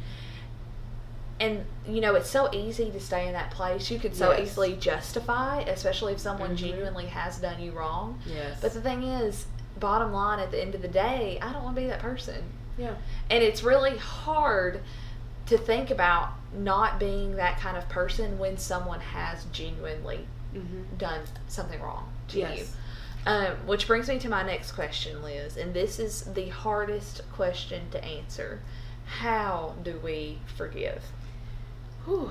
And, 1.41 1.65
you 1.87 2.01
know, 2.01 2.15
it's 2.17 2.29
so 2.31 2.53
easy 2.53 2.91
to 2.91 2.99
stay 3.01 3.27
in 3.29 3.33
that 3.33 3.51
place. 3.53 3.91
You 3.91 3.99
could 4.01 4.15
so 4.17 4.33
Yes. 4.33 4.41
easily 4.51 4.75
justify, 4.77 5.61
especially 5.61 6.13
if 6.13 6.19
someone 6.19 6.51
Mhm. 6.53 6.57
genuinely 6.57 7.07
has 7.07 7.39
done 7.39 7.61
you 7.61 7.73
wrong. 7.73 8.21
Yes. 8.27 8.59
But 8.61 8.75
the 8.75 8.81
thing 8.81 9.05
is, 9.05 9.47
bottom 9.79 10.13
line, 10.13 10.41
at 10.41 10.51
the 10.51 10.61
end 10.61 10.75
of 10.75 10.83
the 10.83 10.89
day, 10.89 11.39
I 11.41 11.53
don't 11.53 11.63
want 11.63 11.77
to 11.77 11.83
be 11.83 11.89
that 11.89 12.01
person. 12.01 12.43
yeah. 12.77 12.95
And 13.31 13.43
it's 13.43 13.63
really 13.65 13.99
hard 13.99 14.81
to 15.49 15.59
think 15.59 15.90
about 15.90 16.31
not 16.55 16.99
being 16.99 17.37
that 17.37 17.59
kind 17.61 17.76
of 17.76 17.88
person 17.88 18.38
when 18.38 18.57
someone 18.59 19.00
has 19.00 19.45
genuinely 19.52 20.26
Mm-hmm. 20.55 20.97
done 20.97 21.21
something 21.47 21.78
wrong 21.83 22.11
to 22.28 22.38
Yes. 22.38 22.59
you. 22.59 22.64
Um, 23.31 23.52
which 23.67 23.87
brings 23.87 24.09
me 24.09 24.19
to 24.21 24.28
my 24.31 24.43
next 24.43 24.73
question, 24.73 25.23
Liz, 25.23 25.59
and 25.59 25.75
this 25.75 25.99
is 25.99 26.23
the 26.23 26.49
hardest 26.49 27.21
question 27.35 27.83
to 27.90 28.02
answer. 28.02 28.61
How 29.05 29.75
do 29.83 30.00
we 30.02 30.38
forgive? 30.57 31.02
Whew. 32.07 32.31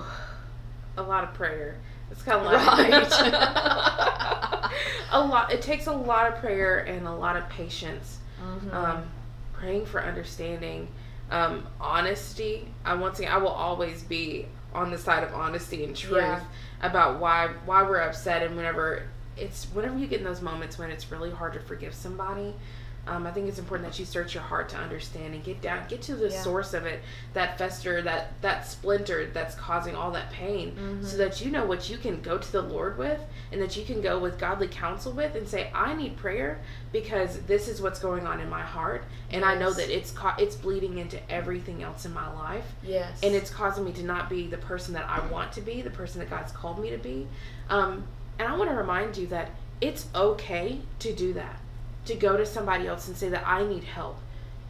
A 0.98 1.04
lot 1.04 1.24
of 1.26 1.36
prayer. 1.36 1.76
It's 2.10 2.24
kind 2.24 2.40
of 2.40 2.46
like 2.52 2.56
Right. 2.66 3.12
a 5.12 5.20
lot. 5.24 5.52
It 5.54 5.62
takes 5.62 5.86
a 5.86 5.92
lot 5.94 6.32
of 6.34 6.40
prayer 6.40 6.80
and 6.80 7.08
a 7.08 7.14
lot 7.14 7.38
of 7.38 7.48
patience. 7.50 8.18
Mhm. 8.42 8.74
Um, 8.74 9.04
praying 9.54 9.86
for 9.86 10.02
understanding, 10.04 10.88
um, 11.32 11.68
honesty. 11.80 12.68
I 12.86 12.94
once 12.96 13.20
again, 13.20 13.32
I 13.32 13.38
will 13.38 13.48
always 13.50 14.04
be 14.04 14.48
on 14.74 14.92
the 14.92 14.98
side 14.98 15.24
of 15.24 15.34
honesty 15.34 15.84
and 15.84 15.96
truth 15.96 16.18
Yeah. 16.22 16.42
about 16.82 17.20
why 17.20 17.48
why 17.66 17.84
we're 17.84 18.02
upset 18.02 18.44
and 18.44 18.56
whenever 18.56 19.04
it's 19.36 19.66
whenever 19.74 19.98
you 19.98 20.08
get 20.08 20.20
in 20.20 20.26
those 20.26 20.42
moments 20.42 20.78
when 20.78 20.90
it's 20.92 21.12
really 21.12 21.32
hard 21.32 21.54
to 21.54 21.60
forgive 21.60 21.94
somebody. 21.94 22.54
Um, 23.08 23.26
I 23.26 23.32
think 23.32 23.48
it's 23.48 23.60
important 23.60 23.90
that 23.90 23.98
you 23.98 24.06
search 24.06 24.34
your 24.34 24.44
heart 24.44 24.70
to 24.70 24.78
understand 24.78 25.34
and 25.34 25.44
get 25.44 25.62
down, 25.62 25.88
get 25.88 26.02
to 26.04 26.16
the 26.16 26.30
Yeah. 26.30 26.42
source 26.42 26.74
of 26.74 26.86
it, 26.86 27.02
that 27.34 27.58
fester, 27.58 28.02
that 28.04 28.40
that 28.42 28.68
splinter 28.68 29.28
that's 29.28 29.56
causing 29.56 29.96
all 29.96 30.12
that 30.12 30.30
pain, 30.32 30.72
Mm-hmm. 30.72 31.06
so 31.06 31.18
that 31.18 31.40
you 31.42 31.50
know 31.52 31.66
what 31.66 31.90
you 31.90 31.98
can 31.98 32.22
go 32.22 32.38
to 32.38 32.52
the 32.52 32.62
Lord 32.62 32.98
with, 32.98 33.20
and 33.52 33.62
that 33.62 33.78
you 33.78 33.86
can 33.86 34.02
go 34.02 34.20
with 34.20 34.38
godly 34.38 34.68
counsel 34.68 35.12
with, 35.14 35.36
and 35.36 35.48
say, 35.48 35.70
"I 35.74 35.94
need 35.94 36.18
prayer 36.18 36.60
because 36.92 37.40
this 37.44 37.68
is 37.68 37.82
what's 37.82 38.00
going 38.00 38.28
on 38.28 38.40
in 38.40 38.50
my 38.50 38.62
heart, 38.62 39.04
and 39.32 39.44
I 39.46 39.56
know 39.56 39.72
that 39.72 39.90
it's 39.90 40.12
ca- 40.12 40.36
it's 40.38 40.56
bleeding 40.56 40.98
into 40.98 41.18
everything 41.32 41.84
else 41.84 42.06
in 42.06 42.14
my 42.14 42.32
life, 42.34 42.66
Yes. 42.84 43.20
and 43.24 43.34
it's 43.36 43.50
causing 43.50 43.86
me 43.86 43.94
to 43.94 44.04
not 44.04 44.30
be 44.30 44.48
the 44.48 44.58
person 44.58 44.94
that 44.96 45.08
I 45.10 45.20
want 45.28 45.52
to 45.54 45.62
be, 45.62 45.82
the 45.82 45.90
person 45.90 46.20
that 46.20 46.30
God's 46.30 46.52
called 46.52 46.80
me 46.80 46.90
to 46.92 46.98
be. 46.98 47.28
Um, 47.70 48.04
and 48.40 48.48
I 48.48 48.56
want 48.56 48.70
to 48.70 48.76
remind 48.76 49.18
you 49.18 49.28
that 49.28 49.52
it's 49.82 50.08
okay 50.16 50.82
to 51.00 51.14
do 51.14 51.34
that, 51.34 51.60
to 52.08 52.16
go 52.16 52.38
to 52.38 52.46
somebody 52.46 52.88
else 52.88 53.08
and 53.08 53.16
say 53.16 53.30
that 53.30 53.44
I 53.48 53.64
need 53.66 53.84
help. 53.84 54.18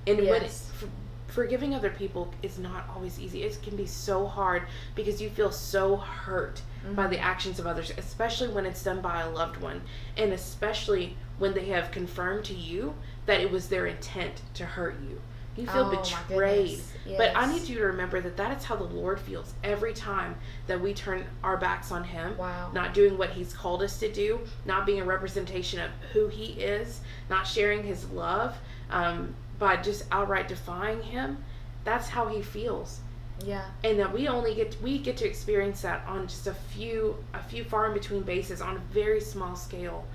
And 0.05 0.17
when 0.19 0.41
Yes. 0.43 0.69
for, 0.73 0.87
forgiving 1.31 1.73
other 1.75 1.89
people 1.89 2.33
is 2.41 2.57
not 2.57 2.85
always 2.93 3.19
easy. 3.19 3.43
It 3.43 3.59
can 3.61 3.75
be 3.75 3.85
so 3.85 4.25
hard 4.25 4.63
because 4.95 5.21
you 5.21 5.29
feel 5.29 5.51
so 5.51 5.97
hurt 5.97 6.61
by 6.95 7.03
Mm-hmm. 7.03 7.11
the 7.11 7.19
actions 7.19 7.59
of 7.59 7.67
others, 7.67 7.91
especially 7.97 8.47
when 8.47 8.65
it's 8.65 8.83
done 8.83 9.01
by 9.01 9.21
a 9.21 9.29
loved 9.29 9.57
one, 9.57 9.81
and 10.15 10.31
especially 10.31 11.15
when 11.37 11.53
they 11.53 11.65
have 11.65 11.91
confirmed 11.91 12.45
to 12.45 12.53
you 12.53 12.93
that 13.25 13.41
it 13.41 13.51
was 13.51 13.67
their 13.67 13.85
intent 13.87 14.41
to 14.53 14.65
hurt 14.65 14.95
you. 15.09 15.19
You 15.57 15.65
feel 15.65 15.85
Oh, 15.85 15.89
betrayed. 16.29 16.67
goodness. 16.69 16.93
But 17.17 17.35
I 17.35 17.51
need 17.51 17.67
you 17.67 17.77
to 17.79 17.85
remember 17.85 18.21
that 18.21 18.37
that 18.37 18.55
is 18.57 18.63
how 18.65 18.75
the 18.75 18.83
Lord 18.83 19.19
feels 19.19 19.53
every 19.63 19.93
time 19.93 20.35
that 20.67 20.79
we 20.79 20.93
turn 20.93 21.23
our 21.43 21.57
backs 21.57 21.91
on 21.91 22.03
Him, 22.03 22.37
Wow. 22.37 22.69
not 22.73 22.93
doing 22.93 23.17
what 23.17 23.31
He's 23.31 23.53
called 23.53 23.81
us 23.81 23.97
to 23.99 24.11
do, 24.11 24.39
not 24.65 24.85
being 24.85 24.99
a 25.01 25.05
representation 25.05 25.79
of 25.79 25.89
who 26.13 26.27
He 26.27 26.61
is, 26.61 27.01
not 27.29 27.47
sharing 27.47 27.83
His 27.83 28.07
love 28.11 28.55
um, 28.91 29.33
by 29.57 29.77
just 29.77 30.03
outright 30.11 30.47
defying 30.47 31.01
Him. 31.01 31.43
That's 31.85 32.09
how 32.09 32.27
He 32.27 32.41
feels, 32.41 32.99
yeah. 33.43 33.65
and 33.83 33.97
that 33.99 34.11
we 34.13 34.27
only 34.27 34.53
get 34.53 34.79
we 34.81 34.97
get 34.99 35.15
to 35.17 35.25
experience 35.25 35.81
that 35.81 36.03
on 36.07 36.27
just 36.27 36.45
a 36.47 36.53
few 36.53 37.15
a 37.33 37.41
few 37.41 37.63
far 37.63 37.87
in 37.87 37.93
between 37.93 38.21
bases 38.23 38.61
on 38.61 38.75
a 38.75 38.79
very 38.93 39.21
small 39.21 39.55
scale. 39.55 40.05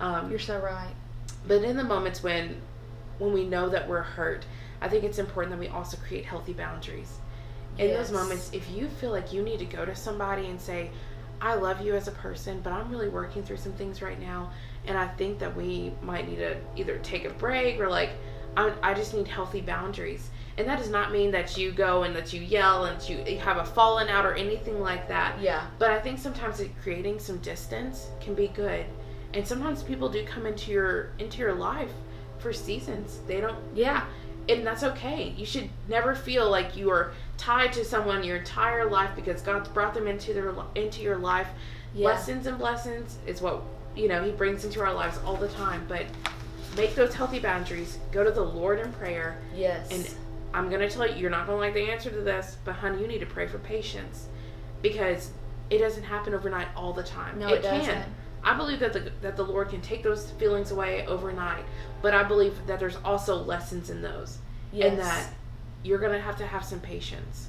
Um, 0.00 0.30
You're 0.30 0.38
so 0.38 0.58
right. 0.60 0.94
but 1.46 1.62
in 1.62 1.76
the 1.76 1.84
moments 1.84 2.22
when 2.22 2.56
when 3.18 3.32
we 3.34 3.44
know 3.44 3.68
that 3.68 3.86
we're 3.88 4.00
hurt, 4.02 4.44
I 4.80 4.88
think 4.88 5.04
it's 5.04 5.18
important 5.18 5.52
that 5.54 5.60
we 5.60 5.68
also 5.68 5.96
create 6.06 6.24
healthy 6.24 6.52
boundaries. 6.52 7.18
In 7.78 7.88
Yes. 7.88 8.08
those 8.08 8.12
moments, 8.20 8.50
if 8.52 8.68
you 8.70 8.88
feel 8.88 9.10
like 9.10 9.32
you 9.32 9.42
need 9.42 9.58
to 9.60 9.64
go 9.64 9.84
to 9.84 9.94
somebody 9.94 10.46
and 10.46 10.60
say, 10.60 10.90
I 11.40 11.54
love 11.54 11.80
you 11.80 11.94
as 11.94 12.08
a 12.08 12.12
person, 12.12 12.60
but 12.62 12.72
I'm 12.72 12.90
really 12.90 13.08
working 13.08 13.42
through 13.44 13.58
some 13.58 13.72
things 13.72 14.02
right 14.02 14.20
now, 14.20 14.50
and 14.86 14.98
I 14.98 15.06
think 15.06 15.38
that 15.38 15.54
we 15.54 15.92
might 16.02 16.28
need 16.28 16.38
to 16.38 16.56
either 16.76 16.98
take 16.98 17.24
a 17.24 17.30
break 17.30 17.78
or 17.80 17.88
like, 17.88 18.10
I, 18.56 18.72
I 18.82 18.94
just 18.94 19.14
need 19.14 19.28
healthy 19.28 19.60
boundaries. 19.60 20.30
And 20.56 20.66
that 20.68 20.78
does 20.78 20.88
not 20.90 21.12
mean 21.12 21.30
that 21.30 21.56
you 21.56 21.70
go 21.70 22.02
and 22.02 22.16
that 22.16 22.32
you 22.32 22.40
yell 22.40 22.86
and 22.86 23.00
that 23.00 23.08
you 23.08 23.38
have 23.38 23.58
a 23.58 23.64
falling 23.64 24.08
out 24.08 24.26
or 24.26 24.34
anything 24.34 24.80
like 24.80 25.06
that. 25.06 25.40
Yeah. 25.40 25.64
But 25.78 25.92
I 25.92 26.00
think 26.00 26.18
sometimes 26.18 26.60
creating 26.82 27.20
some 27.20 27.38
distance 27.38 28.08
can 28.20 28.34
be 28.34 28.48
good. 28.48 28.84
And 29.34 29.46
sometimes 29.46 29.84
people 29.84 30.08
do 30.08 30.24
come 30.24 30.46
into 30.46 30.72
your 30.72 31.10
into 31.20 31.38
your 31.38 31.54
life 31.54 31.92
for 32.38 32.52
seasons. 32.52 33.20
They 33.28 33.40
don't 33.40 33.58
Yeah. 33.74 34.04
And 34.48 34.66
that's 34.66 34.82
okay. 34.82 35.34
You 35.36 35.44
should 35.44 35.68
never 35.88 36.14
feel 36.14 36.50
like 36.50 36.76
you 36.76 36.90
are 36.90 37.12
tied 37.36 37.72
to 37.74 37.84
someone 37.84 38.24
your 38.24 38.36
entire 38.36 38.88
life 38.88 39.10
because 39.14 39.42
God's 39.42 39.68
brought 39.68 39.94
them 39.94 40.06
into 40.06 40.32
their 40.32 40.54
into 40.74 41.02
your 41.02 41.18
life. 41.18 41.48
Yeah. 41.94 42.06
Lessons 42.06 42.46
and 42.46 42.58
blessings 42.58 43.18
is 43.26 43.40
what 43.40 43.62
you 43.96 44.08
know 44.08 44.22
He 44.24 44.32
brings 44.32 44.64
into 44.64 44.80
our 44.80 44.92
lives 44.92 45.18
all 45.24 45.36
the 45.36 45.48
time. 45.48 45.84
But 45.88 46.06
make 46.76 46.94
those 46.94 47.14
healthy 47.14 47.38
boundaries. 47.38 47.98
Go 48.12 48.24
to 48.24 48.30
the 48.30 48.42
Lord 48.42 48.80
in 48.80 48.92
prayer. 48.92 49.38
Yes. 49.54 49.90
And 49.90 50.08
I'm 50.54 50.70
gonna 50.70 50.88
tell 50.88 51.06
you, 51.06 51.16
you're 51.16 51.30
not 51.30 51.46
gonna 51.46 51.58
like 51.58 51.74
the 51.74 51.90
answer 51.90 52.10
to 52.10 52.20
this, 52.20 52.56
but 52.64 52.74
honey, 52.74 53.00
you 53.02 53.08
need 53.08 53.20
to 53.20 53.26
pray 53.26 53.46
for 53.46 53.58
patience 53.58 54.28
because 54.82 55.30
it 55.70 55.78
doesn't 55.78 56.04
happen 56.04 56.34
overnight 56.34 56.68
all 56.74 56.92
the 56.92 57.02
time. 57.02 57.38
No, 57.38 57.48
it 57.48 57.62
doesn't. 57.62 58.04
I 58.44 58.54
believe 58.56 58.80
that 58.80 58.92
the 58.92 59.10
that 59.22 59.36
the 59.36 59.42
Lord 59.44 59.68
can 59.70 59.80
take 59.80 60.02
those 60.02 60.30
feelings 60.32 60.70
away 60.70 61.06
overnight, 61.06 61.64
but 62.02 62.14
I 62.14 62.22
believe 62.22 62.54
that 62.66 62.78
there's 62.80 62.96
also 63.04 63.36
lessons 63.36 63.90
in 63.90 64.00
those, 64.02 64.38
yes. 64.72 64.90
and 64.90 64.98
that 65.00 65.30
you're 65.82 65.98
gonna 65.98 66.20
have 66.20 66.36
to 66.38 66.46
have 66.46 66.64
some 66.64 66.80
patience. 66.80 67.48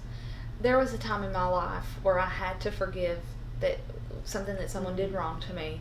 there 0.62 0.78
was 0.78 0.94
a 0.94 0.98
time 0.98 1.24
in 1.24 1.32
my 1.32 1.48
life 1.48 1.86
where 2.04 2.20
I 2.20 2.26
had 2.28 2.60
to 2.62 2.72
forgive 2.72 3.20
that 3.62 3.78
something 4.26 4.56
that 4.56 4.70
someone 4.70 4.96
did 4.96 5.14
wrong 5.14 5.40
to 5.42 5.54
me. 5.54 5.80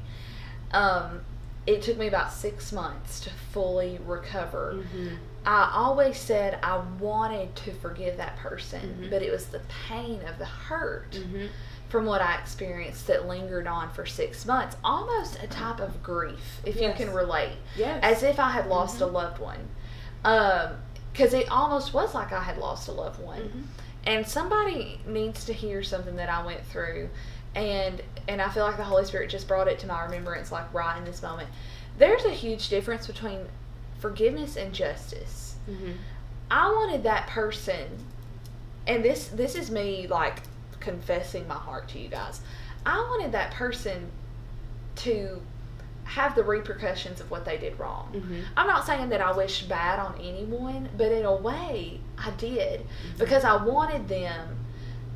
Um, 0.73 1.23
it 1.67 1.83
took 1.83 1.99
me 1.99 2.07
about 2.07 2.33
six 2.33 2.73
months 2.73 3.21
to 3.21 3.31
fully 3.31 3.99
recover. 4.07 4.75
Mm-hmm. 4.77 5.17
I 5.45 5.71
always 5.75 6.17
said 6.19 6.59
I 6.63 6.79
wanted 7.01 7.57
to 7.57 7.73
forgive 7.73 8.17
that 8.19 8.37
person, 8.37 9.01
Mhm. 9.03 9.11
but 9.11 9.23
it 9.23 9.31
was 9.33 9.47
the 9.47 9.61
pain 9.89 10.21
of 10.27 10.39
the 10.39 10.45
hurt 10.47 11.13
Mm-hmm. 11.13 11.47
From 11.89 12.05
what 12.05 12.21
I 12.21 12.37
experienced 12.39 13.07
that 13.07 13.27
lingered 13.27 13.67
on 13.67 13.91
for 13.91 14.05
six 14.05 14.45
months. 14.45 14.77
Almost 14.85 15.43
a 15.43 15.47
type 15.47 15.81
of 15.81 16.03
grief, 16.03 16.61
if 16.65 16.81
you 16.81 16.93
can 16.93 17.13
relate 17.15 17.57
Yes. 17.77 18.01
as 18.03 18.23
if 18.23 18.39
I 18.39 18.51
had 18.51 18.67
lost 18.67 19.01
a 19.01 19.07
Mhm. 19.07 19.13
loved 19.13 19.39
one. 19.39 19.69
Because 21.13 21.33
it 21.35 21.51
almost 21.51 21.95
was 21.95 22.15
like 22.15 22.33
I 22.33 22.43
had 22.43 22.59
lost 22.59 22.89
a 22.89 22.93
loved 22.93 23.21
one. 23.21 23.41
Mhm. 23.41 23.63
And 24.07 24.27
somebody 24.29 25.01
needs 25.07 25.45
to 25.47 25.53
hear 25.53 25.83
something 25.83 26.17
that 26.17 26.29
I 26.29 26.45
went 26.45 26.65
through. 26.67 27.09
And 27.55 28.03
and 28.29 28.43
I 28.43 28.51
feel 28.51 28.65
like 28.65 28.77
the 28.77 28.85
Holy 28.85 29.05
Spirit 29.07 29.31
just 29.31 29.49
brought 29.49 29.69
it 29.69 29.79
to 29.81 29.87
my 29.87 30.03
remembrance 30.05 30.53
like 30.53 30.73
right 30.75 30.97
in 30.99 31.05
this 31.05 31.23
moment. 31.23 31.49
There's 31.97 32.25
a 32.27 32.31
huge 32.31 32.69
difference 32.69 33.07
between 33.07 33.49
forgiveness 33.99 34.57
and 34.57 34.73
justice. 34.75 35.55
Mm-hmm. 35.69 35.93
I 36.51 36.69
wanted 36.69 37.03
that 37.05 37.27
person 37.29 38.05
and 38.87 39.03
this 39.05 39.29
this 39.29 39.55
is 39.55 39.71
me 39.71 40.07
like 40.07 40.43
confessing 40.81 41.47
my 41.49 41.55
heart 41.55 41.89
to 41.89 41.99
you 41.99 42.09
guys. 42.09 42.41
I 42.87 42.97
wanted 42.99 43.33
that 43.33 43.53
person 43.53 44.11
to 44.97 45.41
have 46.05 46.35
the 46.35 46.43
repercussions 46.43 47.21
of 47.21 47.31
what 47.31 47.45
they 47.45 47.59
did 47.59 47.79
wrong. 47.79 48.11
Mm-hmm. 48.15 48.41
I'm 48.57 48.67
not 48.67 48.87
saying 48.87 49.11
that 49.11 49.21
I 49.21 49.33
wish 49.37 49.65
bad 49.65 49.99
on 49.99 50.15
anyone, 50.21 50.89
but 50.97 51.13
in 51.13 51.25
a 51.27 51.35
way 51.37 52.01
I 52.17 52.31
did 52.33 52.87
because 53.19 53.45
I 53.45 53.63
wanted 53.63 54.09
them 54.09 54.57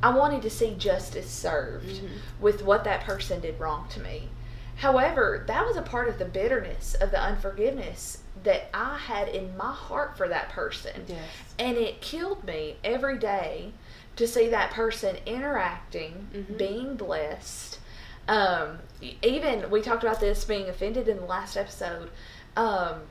I 0.03 0.09
wanted 0.13 0.41
to 0.41 0.49
see 0.49 0.75
justice 0.75 1.29
served 1.29 1.87
Mhm. 1.87 2.09
with 2.41 2.61
what 2.61 2.83
that 2.83 3.05
person 3.05 3.39
did 3.39 3.57
wrong 3.57 3.87
to 3.91 4.01
me. 4.01 4.27
However, 4.75 5.45
that 5.47 5.65
was 5.65 5.77
a 5.77 5.81
part 5.81 6.09
of 6.09 6.19
the 6.19 6.25
bitterness 6.25 6.93
of 6.95 7.09
the 7.11 7.21
unforgiveness 7.21 8.17
that 8.43 8.69
I 8.73 8.97
had 8.97 9.29
in 9.29 9.55
my 9.55 9.71
heart 9.71 10.17
for 10.17 10.27
that 10.27 10.49
person. 10.49 11.05
Yes. 11.07 11.19
And 11.57 11.77
it 11.77 12.01
killed 12.01 12.43
me 12.43 12.75
every 12.83 13.17
day 13.17 13.71
to 14.15 14.27
see 14.27 14.49
that 14.49 14.71
person 14.71 15.17
interacting, 15.25 16.27
Mhm. 16.33 16.57
being 16.57 16.95
blessed. 16.95 17.79
Um, 18.27 18.79
even 19.21 19.69
we 19.69 19.81
talked 19.81 20.03
about 20.03 20.19
this 20.19 20.45
being 20.45 20.69
offended 20.69 21.07
in 21.07 21.17
the 21.17 21.25
last 21.25 21.57
episode. 21.57 22.09
Um, 22.55 23.01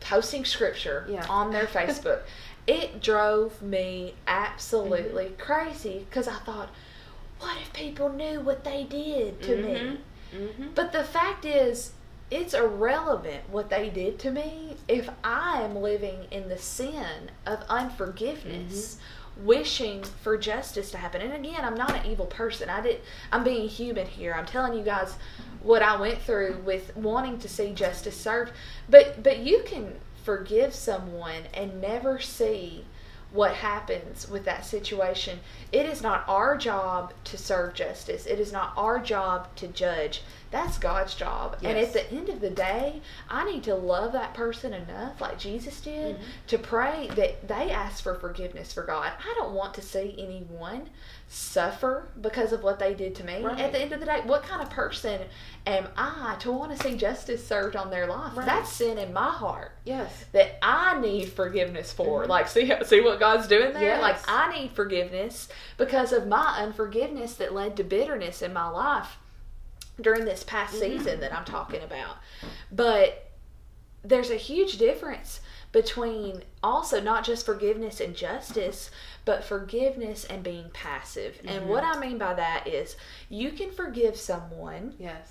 posting 0.00 0.44
scripture 0.44 1.06
Yeah. 1.08 1.26
on 1.28 1.50
their 1.52 1.66
Facebook. 1.66 2.20
it 2.66 3.00
drove 3.02 3.60
me 3.62 4.14
absolutely 4.26 5.26
Mm-hmm. 5.26 5.40
crazy 5.40 6.06
because 6.08 6.26
I 6.28 6.36
thought, 6.38 6.68
what 7.38 7.56
if 7.60 7.72
people 7.72 8.08
knew 8.10 8.40
what 8.40 8.64
they 8.64 8.84
did 8.84 9.42
to 9.42 9.56
me? 9.56 9.98
Mm-hmm. 10.34 10.68
But 10.74 10.92
the 10.92 11.04
fact 11.04 11.44
is, 11.44 11.92
it's 12.30 12.54
irrelevant 12.54 13.48
what 13.50 13.70
they 13.70 13.88
did 13.90 14.18
to 14.20 14.30
me 14.30 14.76
if 14.88 15.08
I 15.24 15.62
am 15.62 15.76
living 15.76 16.26
in 16.30 16.48
the 16.48 16.58
sin 16.58 17.30
of 17.46 17.62
unforgiveness, 17.68 18.98
wishing 19.44 20.02
for 20.02 20.36
justice 20.36 20.90
to 20.90 20.98
happen. 20.98 21.20
And 21.20 21.32
again, 21.34 21.64
I'm 21.64 21.74
not 21.74 21.94
an 21.94 22.10
evil 22.10 22.26
person. 22.26 22.68
I 22.68 22.80
did 22.80 23.00
I'm 23.32 23.44
being 23.44 23.68
human 23.68 24.06
here. 24.06 24.34
I'm 24.34 24.46
telling 24.46 24.76
you 24.76 24.84
guys 24.84 25.14
what 25.62 25.82
I 25.82 26.00
went 26.00 26.20
through 26.20 26.62
with 26.64 26.96
wanting 26.96 27.38
to 27.38 27.48
see 27.48 27.72
justice 27.72 28.16
served. 28.16 28.52
But 28.88 29.22
but 29.22 29.38
you 29.38 29.62
can 29.66 29.94
forgive 30.24 30.74
someone 30.74 31.44
and 31.54 31.80
never 31.80 32.20
see 32.20 32.84
what 33.32 33.54
happens 33.54 34.28
with 34.28 34.44
that 34.44 34.64
situation. 34.64 35.38
It 35.72 35.86
is 35.86 36.02
not 36.02 36.24
our 36.28 36.56
job 36.56 37.12
to 37.24 37.38
serve 37.38 37.74
justice. 37.74 38.26
It 38.26 38.40
is 38.40 38.52
not 38.52 38.72
our 38.76 38.98
job 38.98 39.54
to 39.56 39.68
judge. 39.68 40.22
That's 40.50 40.78
God's 40.78 41.14
job. 41.14 41.58
And 41.62 41.78
at 41.78 41.92
the 41.92 42.10
end 42.12 42.28
of 42.28 42.40
the 42.40 42.50
day, 42.50 43.00
I 43.28 43.44
need 43.44 43.62
to 43.64 43.74
love 43.76 44.12
that 44.12 44.34
person 44.34 44.74
enough, 44.74 45.20
like 45.20 45.38
Jesus 45.38 45.80
did, 45.80 46.16
Mhm. 46.16 46.22
to 46.48 46.58
pray 46.58 47.08
that 47.14 47.46
they 47.46 47.70
ask 47.70 48.02
for 48.02 48.16
forgiveness 48.16 48.72
for 48.72 48.82
God. 48.82 49.12
I 49.20 49.34
don't 49.38 49.52
want 49.54 49.74
to 49.74 49.82
see 49.82 50.16
anyone 50.18 50.90
suffer 51.28 52.08
because 52.20 52.52
of 52.52 52.64
what 52.64 52.80
they 52.80 52.94
did 52.94 53.14
to 53.16 53.24
me. 53.24 53.44
Right. 53.44 53.60
At 53.60 53.70
the 53.72 53.78
end 53.80 53.92
of 53.92 54.00
the 54.00 54.06
day, 54.06 54.20
what 54.24 54.42
kind 54.42 54.60
of 54.60 54.68
person 54.70 55.20
am 55.66 55.86
I 55.96 56.34
to 56.40 56.50
want 56.50 56.76
to 56.76 56.82
see 56.82 56.96
justice 56.96 57.46
served 57.46 57.76
on 57.76 57.90
their 57.90 58.08
life? 58.08 58.36
Right. 58.36 58.44
That's 58.44 58.72
sin 58.72 58.98
in 58.98 59.12
my 59.12 59.30
heart 59.30 59.70
Yes. 59.84 60.24
that 60.32 60.58
I 60.62 60.98
need 60.98 61.32
forgiveness 61.32 61.92
for. 61.92 62.24
Mhm. 62.24 62.28
Like, 62.28 62.48
see, 62.48 62.72
see 62.84 63.00
what 63.00 63.20
God's 63.20 63.46
doing 63.46 63.72
there? 63.72 63.82
Yes. 63.82 64.02
Like, 64.02 64.16
I 64.26 64.52
need 64.58 64.72
forgiveness 64.72 65.48
because 65.76 66.12
of 66.12 66.26
my 66.26 66.56
unforgiveness 66.58 67.34
that 67.36 67.54
led 67.54 67.76
to 67.76 67.84
bitterness 67.84 68.42
in 68.42 68.52
my 68.52 68.68
life 68.68 69.18
during 70.00 70.24
this 70.24 70.42
past 70.44 70.74
Mhm. 70.74 70.80
season 70.80 71.20
that 71.20 71.34
I'm 71.34 71.44
talking 71.44 71.82
about. 71.82 72.16
But 72.70 73.30
there's 74.02 74.30
a 74.30 74.36
huge 74.36 74.78
difference 74.78 75.40
between 75.72 76.42
also 76.62 77.00
not 77.00 77.22
just 77.24 77.46
forgiveness 77.46 78.00
and 78.00 78.16
justice, 78.16 78.90
but 79.24 79.44
forgiveness 79.44 80.24
and 80.24 80.42
being 80.42 80.70
passive. 80.70 81.38
And 81.44 81.68
what 81.68 81.84
Mm-hmm. 81.84 82.02
I 82.02 82.06
mean 82.06 82.18
by 82.18 82.34
that 82.34 82.66
is 82.66 82.96
you 83.28 83.52
can 83.52 83.70
forgive 83.70 84.16
someone 84.16 84.94
Yes. 84.98 85.30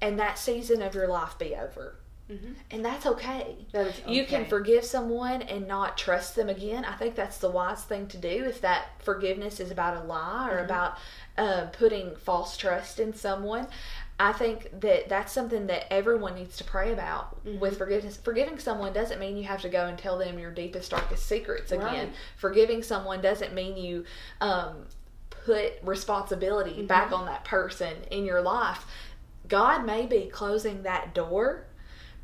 and 0.00 0.18
that 0.20 0.38
season 0.38 0.82
of 0.82 0.94
your 0.94 1.08
life 1.08 1.36
be 1.38 1.56
over. 1.56 1.96
Mhm. 2.30 2.56
And 2.72 2.84
that's 2.84 3.06
okay. 3.06 3.56
That 3.72 3.86
is 3.86 4.00
You 4.06 4.24
can 4.26 4.46
forgive 4.46 4.84
someone 4.84 5.42
and 5.42 5.68
not 5.68 5.96
trust 5.96 6.34
them 6.34 6.48
again. 6.48 6.84
I 6.84 6.94
think 6.96 7.14
that's 7.14 7.38
the 7.38 7.50
wise 7.50 7.84
thing 7.84 8.08
to 8.08 8.16
do 8.16 8.44
if 8.44 8.60
that 8.62 8.86
forgiveness 9.00 9.60
is 9.60 9.70
about 9.70 9.96
a 9.96 10.06
lie 10.06 10.48
or 10.50 10.58
Mhm. 10.60 10.64
about 10.64 10.98
uh, 11.38 11.66
putting 11.72 12.16
false 12.16 12.56
trust 12.56 12.98
in 12.98 13.12
someone. 13.12 13.68
I 14.18 14.32
think 14.32 14.80
that 14.80 15.08
that's 15.10 15.30
something 15.30 15.66
that 15.66 15.92
everyone 15.92 16.34
needs 16.34 16.56
to 16.56 16.64
pray 16.64 16.92
about 16.94 17.44
Mhm. 17.44 17.58
with 17.60 17.76
forgiveness. 17.76 18.16
Forgiving 18.16 18.58
someone 18.58 18.94
doesn't 18.94 19.18
mean 19.20 19.36
you 19.36 19.44
have 19.44 19.60
to 19.60 19.68
go 19.68 19.84
and 19.84 19.98
tell 19.98 20.16
them 20.16 20.38
your 20.38 20.50
deepest, 20.50 20.90
darkest 20.92 21.26
secrets 21.26 21.70
again. 21.72 22.06
Right. 22.08 22.12
Forgiving 22.38 22.82
someone 22.82 23.20
doesn't 23.20 23.52
mean 23.52 23.76
you 23.76 24.04
um, 24.40 24.86
put 25.28 25.74
responsibility 25.82 26.82
Mhm. 26.82 26.86
back 26.88 27.12
on 27.12 27.26
that 27.26 27.44
person 27.44 28.02
in 28.10 28.24
your 28.24 28.40
life. 28.40 28.86
God 29.46 29.84
may 29.84 30.06
be 30.06 30.28
closing 30.28 30.82
that 30.84 31.14
door, 31.14 31.66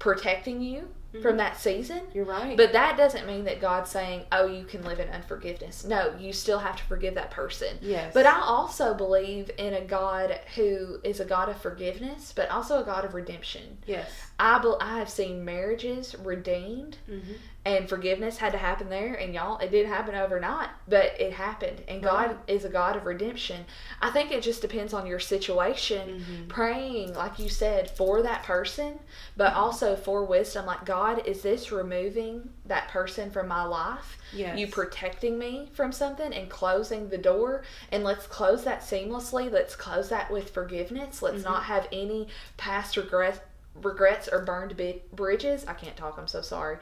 protecting 0.02 0.61
you 0.61 0.88
from 1.23 1.35
Mhm. 1.35 1.37
that 1.38 1.56
season. 1.61 2.00
You're 2.14 2.25
right. 2.25 2.56
But 2.56 2.73
that 2.73 2.97
doesn't 2.97 3.25
mean 3.26 3.44
that 3.44 3.61
God's 3.61 3.90
saying, 3.90 4.25
oh, 4.32 4.47
you 4.47 4.64
can 4.64 4.82
live 4.82 4.99
in 4.99 5.09
unforgiveness. 5.11 5.85
No, 5.85 6.14
you 6.18 6.32
still 6.32 6.59
have 6.59 6.75
to 6.76 6.82
forgive 6.85 7.14
that 7.14 7.30
person. 7.30 7.78
yes. 7.82 8.12
But 8.14 8.26
I 8.26 8.40
also 8.40 8.94
believe 8.94 9.50
in 9.59 9.75
a 9.75 9.82
God 9.82 10.40
who 10.56 10.99
is 11.04 11.21
a 11.21 11.25
God 11.25 11.49
of 11.50 11.56
forgiveness, 11.59 12.32
but 12.35 12.50
also 12.50 12.80
a 12.80 12.85
God 12.85 13.04
of 13.04 13.14
redemption. 13.14 13.78
yes. 13.87 14.11
I, 14.42 14.58
bel 14.58 14.76
I 14.80 14.99
have 14.99 15.08
seen 15.08 15.44
marriages 15.44 16.16
redeemed 16.16 16.96
Mm-hmm. 17.08 17.32
and 17.64 17.88
forgiveness 17.88 18.38
had 18.38 18.50
to 18.52 18.58
happen 18.58 18.88
there 18.90 19.14
and 19.14 19.32
y'all 19.34 19.58
it 19.58 19.70
didn't 19.70 19.92
happen 19.92 20.14
overnight 20.16 20.68
but 20.88 21.20
it 21.20 21.32
happened 21.32 21.80
and 21.87 22.02
god 22.02 22.37
is 22.49 22.64
a 22.64 22.68
god 22.68 22.96
of 22.96 23.06
redemption 23.06 23.64
i 24.00 24.11
think 24.11 24.32
it 24.32 24.42
just 24.42 24.61
depends 24.61 24.92
on 24.92 25.06
your 25.06 25.20
situation 25.20 26.25
Mhm. 26.28 26.49
praying 26.49 27.14
like 27.14 27.38
you 27.38 27.49
said 27.49 27.88
for 27.90 28.20
that 28.22 28.42
person 28.42 28.99
but 29.37 29.54
also 29.54 29.94
for 29.94 30.25
wisdom 30.25 30.66
like 30.66 30.84
god 30.84 31.25
is 31.26 31.42
this 31.42 31.70
removing 31.70 32.50
that 32.66 32.88
person 32.88 33.30
from 33.30 33.46
my 33.46 33.62
life 33.64 34.18
Yes. 34.34 34.58
you 34.58 34.66
protecting 34.66 35.38
me 35.38 35.68
from 35.72 35.92
something 35.92 36.32
and 36.32 36.49
closing 36.50 37.08
the 37.11 37.18
door 37.18 37.62
and 37.92 38.02
let's 38.02 38.26
close 38.26 38.64
that 38.64 38.80
seamlessly 38.80 39.52
let's 39.52 39.76
close 39.76 40.08
that 40.08 40.30
with 40.32 40.50
forgiveness 40.50 41.22
let's 41.22 41.42
Mhm. 41.42 41.50
not 41.52 41.62
have 41.64 41.87
any 41.92 42.26
past 42.56 42.96
regrets 42.96 43.38
regrets 43.75 44.29
or 44.31 44.41
burned 44.45 44.75
bridges 45.14 45.64
i 45.67 45.73
can't 45.73 45.97
talk 45.97 46.17
i'm 46.19 46.26
so 46.29 46.41
sorry 46.43 46.76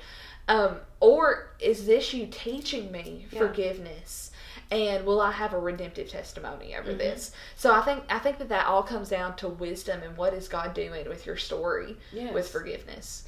um, 0.49 0.76
or 0.99 1.50
is 1.61 1.87
this 1.87 2.12
you 2.12 2.26
teaching 2.26 2.90
me 2.90 3.26
Yeah. 3.30 3.40
forgiveness 3.47 4.32
and 4.70 5.06
will 5.06 5.20
i 5.20 5.30
have 5.30 5.52
a 5.52 5.59
redemptive 5.59 6.09
testimony 6.09 6.75
over 6.75 6.92
Mhm. 6.92 6.99
this 6.99 7.32
so 7.56 7.73
i 7.73 7.80
think 7.82 8.02
i 8.09 8.18
think 8.18 8.38
that 8.38 8.49
that 8.49 8.66
all 8.66 8.82
comes 8.82 9.09
down 9.09 9.37
to 9.37 9.49
wisdom 9.49 10.02
and 10.02 10.16
what 10.16 10.35
is 10.35 10.49
god 10.49 10.75
doing 10.75 11.09
with 11.09 11.26
your 11.26 11.37
story 11.37 11.97
Yes. 12.12 12.35
with 12.35 12.49
forgiveness 12.49 13.25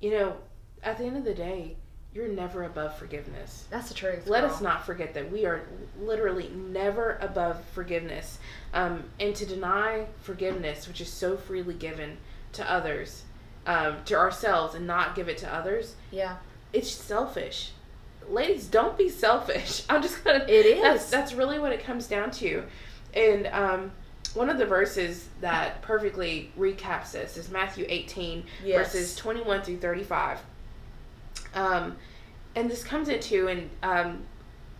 You 0.00 0.10
know, 0.12 0.36
at 0.82 0.98
the 0.98 1.04
end 1.04 1.16
of 1.16 1.24
the 1.24 1.32
day, 1.34 1.76
you're 2.12 2.26
never 2.26 2.64
above 2.64 2.96
forgiveness. 2.98 3.66
that's 3.70 3.88
the 3.88 3.94
truth 3.94 4.26
Let 4.26 4.40
girl. 4.42 4.50
us 4.50 4.60
not 4.60 4.84
forget 4.84 5.14
that 5.14 5.30
we 5.30 5.46
are 5.46 5.62
literally 6.00 6.48
never 6.48 7.18
above 7.20 7.62
forgiveness. 7.72 8.38
Um, 8.74 9.04
and 9.20 9.34
to 9.36 9.46
deny 9.46 10.06
forgiveness, 10.22 10.88
which 10.88 11.00
is 11.00 11.08
so 11.08 11.36
freely 11.36 11.74
given 11.74 12.18
to 12.52 12.70
others, 12.70 13.22
um, 13.66 13.96
to 14.06 14.14
ourselves, 14.14 14.74
and 14.74 14.86
not 14.86 15.14
give 15.14 15.28
it 15.28 15.38
to 15.38 15.54
others, 15.54 15.94
yeah 16.10 16.36
it's 16.72 16.90
selfish. 16.90 17.72
Ladies, 18.28 18.66
don't 18.66 18.96
be 18.96 19.08
selfish. 19.10 19.82
I'm 19.90 20.00
just 20.00 20.24
gonna. 20.24 20.44
It 20.48 20.64
is. 20.66 20.82
That's 20.82 21.10
that's 21.10 21.32
really 21.34 21.58
what 21.58 21.72
it 21.72 21.84
comes 21.84 22.06
down 22.06 22.30
to. 22.32 22.64
And 23.14 23.46
um, 23.48 23.92
one 24.34 24.48
of 24.48 24.56
the 24.58 24.64
verses 24.64 25.28
that 25.42 25.82
perfectly 25.82 26.50
recaps 26.58 27.12
this 27.12 27.36
is 27.36 27.50
Matthew 27.50 27.84
18, 27.88 28.44
Yes. 28.64 28.92
verses 28.92 29.14
21 29.16 29.62
through 29.62 29.78
35. 29.78 30.38
Um, 31.54 31.96
and 32.54 32.70
this 32.70 32.82
comes 32.82 33.08
into 33.08 33.48
and 33.48 33.68
um, 33.82 34.22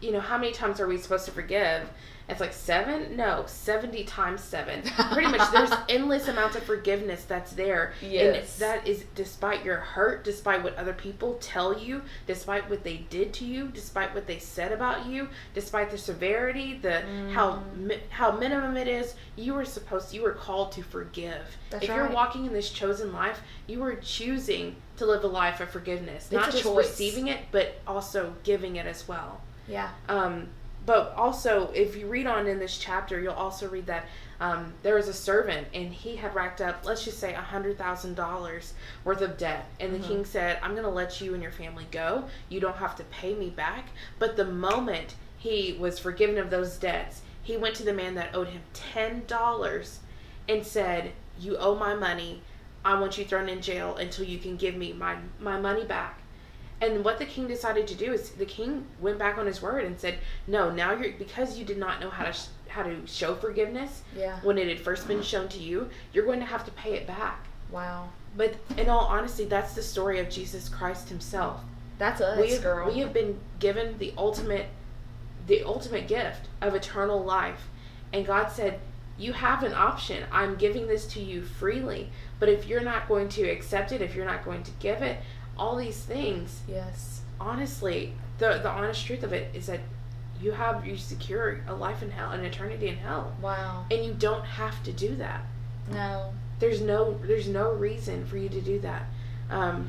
you 0.00 0.12
know 0.12 0.20
how 0.20 0.38
many 0.38 0.52
times 0.52 0.80
are 0.80 0.86
we 0.86 0.96
supposed 0.96 1.26
to 1.26 1.32
forgive? 1.32 1.88
It's 2.28 2.40
like 2.40 2.52
seven? 2.52 3.16
No, 3.16 3.44
seventy 3.46 4.04
times 4.04 4.40
seven. 4.42 4.82
Pretty 5.12 5.28
much, 5.30 5.50
there's 5.52 5.72
endless 5.88 6.28
amounts 6.28 6.56
of 6.56 6.62
forgiveness 6.62 7.24
that's 7.24 7.52
there, 7.52 7.92
Yes. 8.00 8.60
and 8.60 8.62
that 8.70 8.86
is 8.86 9.04
despite 9.14 9.64
your 9.64 9.76
hurt, 9.78 10.24
despite 10.24 10.62
what 10.62 10.76
other 10.76 10.92
people 10.92 11.34
tell 11.40 11.78
you, 11.78 12.02
despite 12.26 12.70
what 12.70 12.84
they 12.84 12.98
did 13.10 13.32
to 13.34 13.44
you, 13.44 13.68
despite 13.68 14.14
what 14.14 14.26
they 14.26 14.38
said 14.38 14.72
about 14.72 15.06
you, 15.06 15.28
despite 15.54 15.90
the 15.90 15.98
severity, 15.98 16.78
the 16.80 17.02
how 17.32 17.52
Mm. 17.52 17.76
mi- 17.76 18.00
how 18.10 18.30
minimum 18.32 18.76
it 18.76 18.88
is. 18.88 19.14
You 19.36 19.54
were 19.54 19.64
supposed, 19.64 20.14
you 20.14 20.22
were 20.22 20.32
called 20.32 20.72
to 20.72 20.82
forgive. 20.82 21.56
That's 21.70 21.84
if 21.84 21.90
you're 21.90 22.08
walking 22.08 22.46
in 22.46 22.52
this 22.52 22.70
chosen 22.70 23.12
life, 23.12 23.40
you 23.66 23.80
were 23.80 23.96
choosing 23.96 24.76
to 24.96 25.06
live 25.06 25.24
a 25.24 25.26
life 25.26 25.60
of 25.60 25.70
forgiveness, 25.70 26.30
not 26.30 26.48
a 26.48 26.52
just 26.52 26.62
choice. 26.64 26.76
receiving 26.88 27.28
it, 27.28 27.40
but 27.50 27.80
also 27.86 28.34
giving 28.44 28.76
it 28.76 28.86
as 28.86 29.08
well. 29.08 29.40
yeah 29.66 29.90
Um, 30.08 30.48
but 30.84 31.14
also, 31.16 31.70
if 31.74 31.96
you 31.96 32.06
read 32.08 32.26
on 32.26 32.46
in 32.46 32.58
this 32.58 32.76
chapter, 32.76 33.20
you'll 33.20 33.34
also 33.34 33.68
read 33.68 33.86
that 33.86 34.06
um, 34.40 34.72
there 34.82 34.96
was 34.96 35.06
a 35.06 35.12
servant 35.12 35.68
and 35.72 35.92
he 35.92 36.16
had 36.16 36.34
racked 36.34 36.60
up, 36.60 36.84
let's 36.84 37.04
just 37.04 37.18
say, 37.20 37.34
a 37.34 37.40
hundred 37.40 37.78
thousand 37.78 38.14
dollars 38.16 38.74
worth 39.04 39.20
of 39.20 39.38
debt. 39.38 39.66
And 39.78 39.94
the 39.94 39.98
Mhm. 40.00 40.08
king 40.08 40.24
said, 40.24 40.58
"I'm 40.62 40.72
going 40.72 40.82
to 40.82 40.90
let 40.90 41.20
you 41.20 41.34
and 41.34 41.42
your 41.42 41.52
family 41.52 41.86
go. 41.92 42.24
You 42.48 42.58
don't 42.58 42.76
have 42.78 42.96
to 42.96 43.04
pay 43.04 43.34
me 43.34 43.50
back." 43.50 43.90
But 44.18 44.36
the 44.36 44.44
moment 44.44 45.14
he 45.38 45.76
was 45.78 45.98
forgiven 46.00 46.38
of 46.38 46.50
those 46.50 46.76
debts, 46.76 47.22
he 47.40 47.56
went 47.56 47.76
to 47.76 47.84
the 47.84 47.92
man 47.92 48.14
that 48.16 48.34
owed 48.34 48.48
him 48.48 48.62
ten 48.72 49.24
dollars 49.26 50.00
and 50.48 50.66
said, 50.66 51.12
"You 51.38 51.56
owe 51.58 51.76
my 51.76 51.94
money. 51.94 52.42
I 52.84 52.98
want 52.98 53.16
you 53.18 53.24
thrown 53.24 53.48
in 53.48 53.62
jail 53.62 53.96
until 53.96 54.24
you 54.24 54.38
can 54.38 54.56
give 54.56 54.74
me 54.74 54.92
my 54.92 55.16
my 55.38 55.60
money 55.60 55.84
back." 55.84 56.21
And 56.82 57.04
what 57.04 57.18
the 57.18 57.24
king 57.24 57.46
decided 57.46 57.86
to 57.86 57.94
do 57.94 58.12
is 58.12 58.30
the 58.30 58.44
king 58.44 58.84
went 59.00 59.16
back 59.16 59.38
on 59.38 59.46
his 59.46 59.62
word 59.62 59.84
and 59.84 59.98
said, 59.98 60.18
"No, 60.46 60.70
now 60.70 60.92
you're 60.92 61.12
because 61.12 61.56
you 61.58 61.64
did 61.64 61.78
not 61.78 62.00
know 62.00 62.10
how 62.10 62.24
to 62.24 62.32
sh- 62.32 62.48
how 62.68 62.82
to 62.82 63.06
show 63.06 63.34
forgiveness 63.34 64.02
yeah 64.16 64.40
when 64.42 64.58
it 64.58 64.66
had 64.66 64.80
first 64.80 65.06
been 65.06 65.22
shown 65.22 65.46
to 65.48 65.58
you, 65.58 65.88
you're 66.12 66.24
going 66.26 66.40
to 66.40 66.46
have 66.46 66.64
to 66.64 66.70
pay 66.72 66.94
it 66.94 67.06
back." 67.06 67.46
wow 67.70 68.08
But 68.36 68.54
in 68.76 68.88
all 68.88 69.06
honesty, 69.06 69.44
that's 69.44 69.74
the 69.74 69.82
story 69.82 70.18
of 70.18 70.28
Jesus 70.28 70.68
Christ 70.68 71.08
himself. 71.08 71.60
that's 71.98 72.20
us 72.20 72.40
we 72.40 72.50
have, 72.50 72.62
girl 72.62 72.90
we 72.92 72.98
have 72.98 73.12
been 73.12 73.38
given 73.60 73.96
the 73.98 74.12
ultimate 74.18 74.66
the 75.46 75.62
ultimate 75.62 76.08
gift 76.08 76.48
of 76.60 76.74
eternal 76.74 77.22
life. 77.22 77.68
And 78.12 78.26
God 78.26 78.48
said, 78.50 78.80
"You 79.18 79.32
have 79.34 79.62
an 79.62 79.72
option. 79.74 80.24
I'm 80.32 80.56
giving 80.56 80.86
this 80.88 81.06
to 81.14 81.20
you 81.20 81.42
freely, 81.42 82.10
but 82.40 82.48
if 82.48 82.66
you're 82.66 82.80
not 82.92 83.06
going 83.08 83.28
to 83.30 83.42
accept 83.48 83.92
it, 83.92 84.00
if 84.02 84.14
you're 84.16 84.26
not 84.34 84.44
going 84.44 84.62
to 84.64 84.70
give 84.80 85.00
it, 85.02 85.18
all 85.58 85.76
these 85.76 86.00
things. 86.02 86.60
Yes. 86.68 87.20
Honestly, 87.40 88.14
the 88.38 88.60
the 88.62 88.70
honest 88.70 89.04
truth 89.06 89.22
of 89.22 89.32
it 89.32 89.54
is 89.54 89.66
that 89.66 89.80
you 90.40 90.52
have 90.52 90.86
you 90.86 90.96
secure 90.96 91.60
a 91.68 91.74
life 91.74 92.02
in 92.02 92.10
hell, 92.10 92.32
an 92.32 92.44
eternity 92.44 92.88
in 92.88 92.96
hell, 92.96 93.34
wow. 93.40 93.84
And 93.90 94.04
you 94.04 94.12
don't 94.14 94.44
have 94.44 94.82
to 94.84 94.92
do 94.92 95.14
that. 95.16 95.42
no. 95.90 96.32
There's 96.58 96.80
no 96.80 97.18
there's 97.24 97.48
no 97.48 97.72
reason 97.72 98.24
for 98.24 98.36
you 98.36 98.48
to 98.48 98.60
do 98.60 98.78
that. 98.80 99.06
Um, 99.50 99.88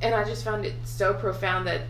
and 0.00 0.14
I 0.14 0.24
just 0.24 0.42
found 0.42 0.64
it 0.64 0.74
so 0.84 1.12
profound 1.12 1.66
that 1.66 1.82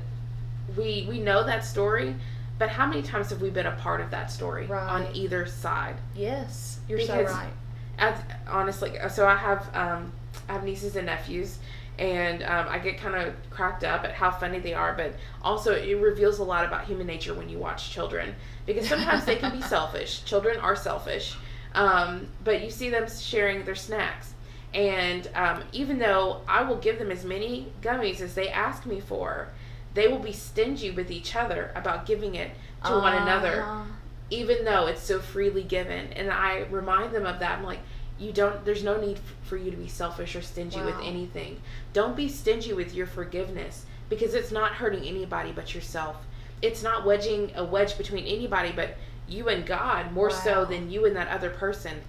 we 0.76 1.06
we 1.08 1.20
know 1.20 1.44
that 1.44 1.64
story, 1.64 2.16
but 2.58 2.68
how 2.68 2.86
many 2.86 3.02
times 3.02 3.30
have 3.30 3.40
we 3.40 3.48
been 3.50 3.66
a 3.66 3.76
part 3.76 4.00
of 4.00 4.10
that 4.10 4.30
story 4.32 4.68
on 4.68 5.06
either 5.14 5.46
side? 5.46 5.96
yes. 6.16 6.80
You're 6.88 7.00
so 7.00 7.22
right. 7.22 7.50
As, 7.98 8.18
honestly, 8.48 8.96
so 9.08 9.28
I 9.28 9.36
have 9.36 9.70
um, 9.74 10.12
I 10.48 10.54
have 10.54 10.64
nieces 10.64 10.96
and 10.96 11.06
nephews, 11.06 11.58
and 12.00 12.42
um, 12.42 12.66
I 12.68 12.78
get 12.78 12.98
kind 12.98 13.14
of 13.14 13.34
cracked 13.50 13.84
up 13.84 14.04
at 14.04 14.12
how 14.12 14.30
funny 14.30 14.58
they 14.58 14.74
are, 14.74 14.94
but 14.94 15.14
also 15.42 15.74
it 15.74 15.94
reveals 15.94 16.38
a 16.38 16.44
lot 16.44 16.64
about 16.64 16.84
human 16.86 17.06
nature 17.06 17.34
when 17.34 17.48
you 17.48 17.58
watch 17.58 17.90
children 17.90 18.34
because 18.66 18.88
sometimes 18.88 19.24
they 19.26 19.36
can 19.36 19.52
be 19.54 19.62
selfish. 19.76 20.24
Children 20.24 20.58
are 20.58 20.74
selfish, 20.74 21.36
um, 21.74 22.26
but 22.42 22.62
you 22.64 22.70
see 22.70 22.90
them 22.90 23.06
sharing 23.08 23.64
their 23.64 23.74
snacks, 23.76 24.34
and 24.74 25.28
um, 25.34 25.62
even 25.72 25.98
though 25.98 26.40
I 26.48 26.62
will 26.62 26.76
give 26.78 26.98
them 26.98 27.10
as 27.10 27.24
many 27.24 27.72
gummies 27.82 28.20
as 28.20 28.34
they 28.34 28.48
ask 28.48 28.86
me 28.86 29.00
for, 29.00 29.48
they 29.94 30.08
will 30.08 30.18
be 30.20 30.32
stingy 30.32 30.90
with 30.90 31.10
each 31.10 31.36
other 31.36 31.70
about 31.74 32.06
giving 32.06 32.34
it 32.34 32.50
to 32.84 32.92
one 32.92 33.14
another 33.22 33.62
Uh-huh. 33.62 33.84
even 34.30 34.64
though 34.64 34.86
it's 34.86 35.02
so 35.02 35.18
freely 35.20 35.62
given 35.64 36.12
and 36.14 36.30
i 36.30 36.60
remind 36.70 37.12
them 37.12 37.26
of 37.26 37.40
that 37.40 37.58
i'm 37.58 37.64
like 37.64 37.80
you 38.20 38.32
don't 38.32 38.64
there's 38.64 38.84
no 38.84 39.00
need 39.00 39.16
f- 39.16 39.34
for 39.42 39.56
you 39.56 39.70
to 39.70 39.76
be 39.76 39.88
selfish 39.88 40.36
or 40.36 40.42
stingy 40.42 40.80
with 40.82 40.96
anything. 41.02 41.60
Don't 41.92 42.16
be 42.16 42.28
stingy 42.28 42.72
with 42.72 42.94
your 42.94 43.06
forgiveness 43.06 43.86
because 44.08 44.34
it's 44.34 44.52
not 44.52 44.72
hurting 44.72 45.04
anybody 45.04 45.52
but 45.52 45.74
yourself. 45.74 46.16
It's 46.62 46.82
not 46.82 47.06
wedging 47.06 47.52
a 47.56 47.64
wedge 47.64 47.96
between 47.96 48.24
anybody 48.26 48.72
but 48.74 48.96
you 49.26 49.48
and 49.48 49.64
god 49.64 50.12
more 50.12 50.30
so 50.30 50.64
than 50.64 50.90
you 50.90 51.06
and 51.06 51.16
that 51.16 51.28
other 51.28 51.50
person. 51.50 52.02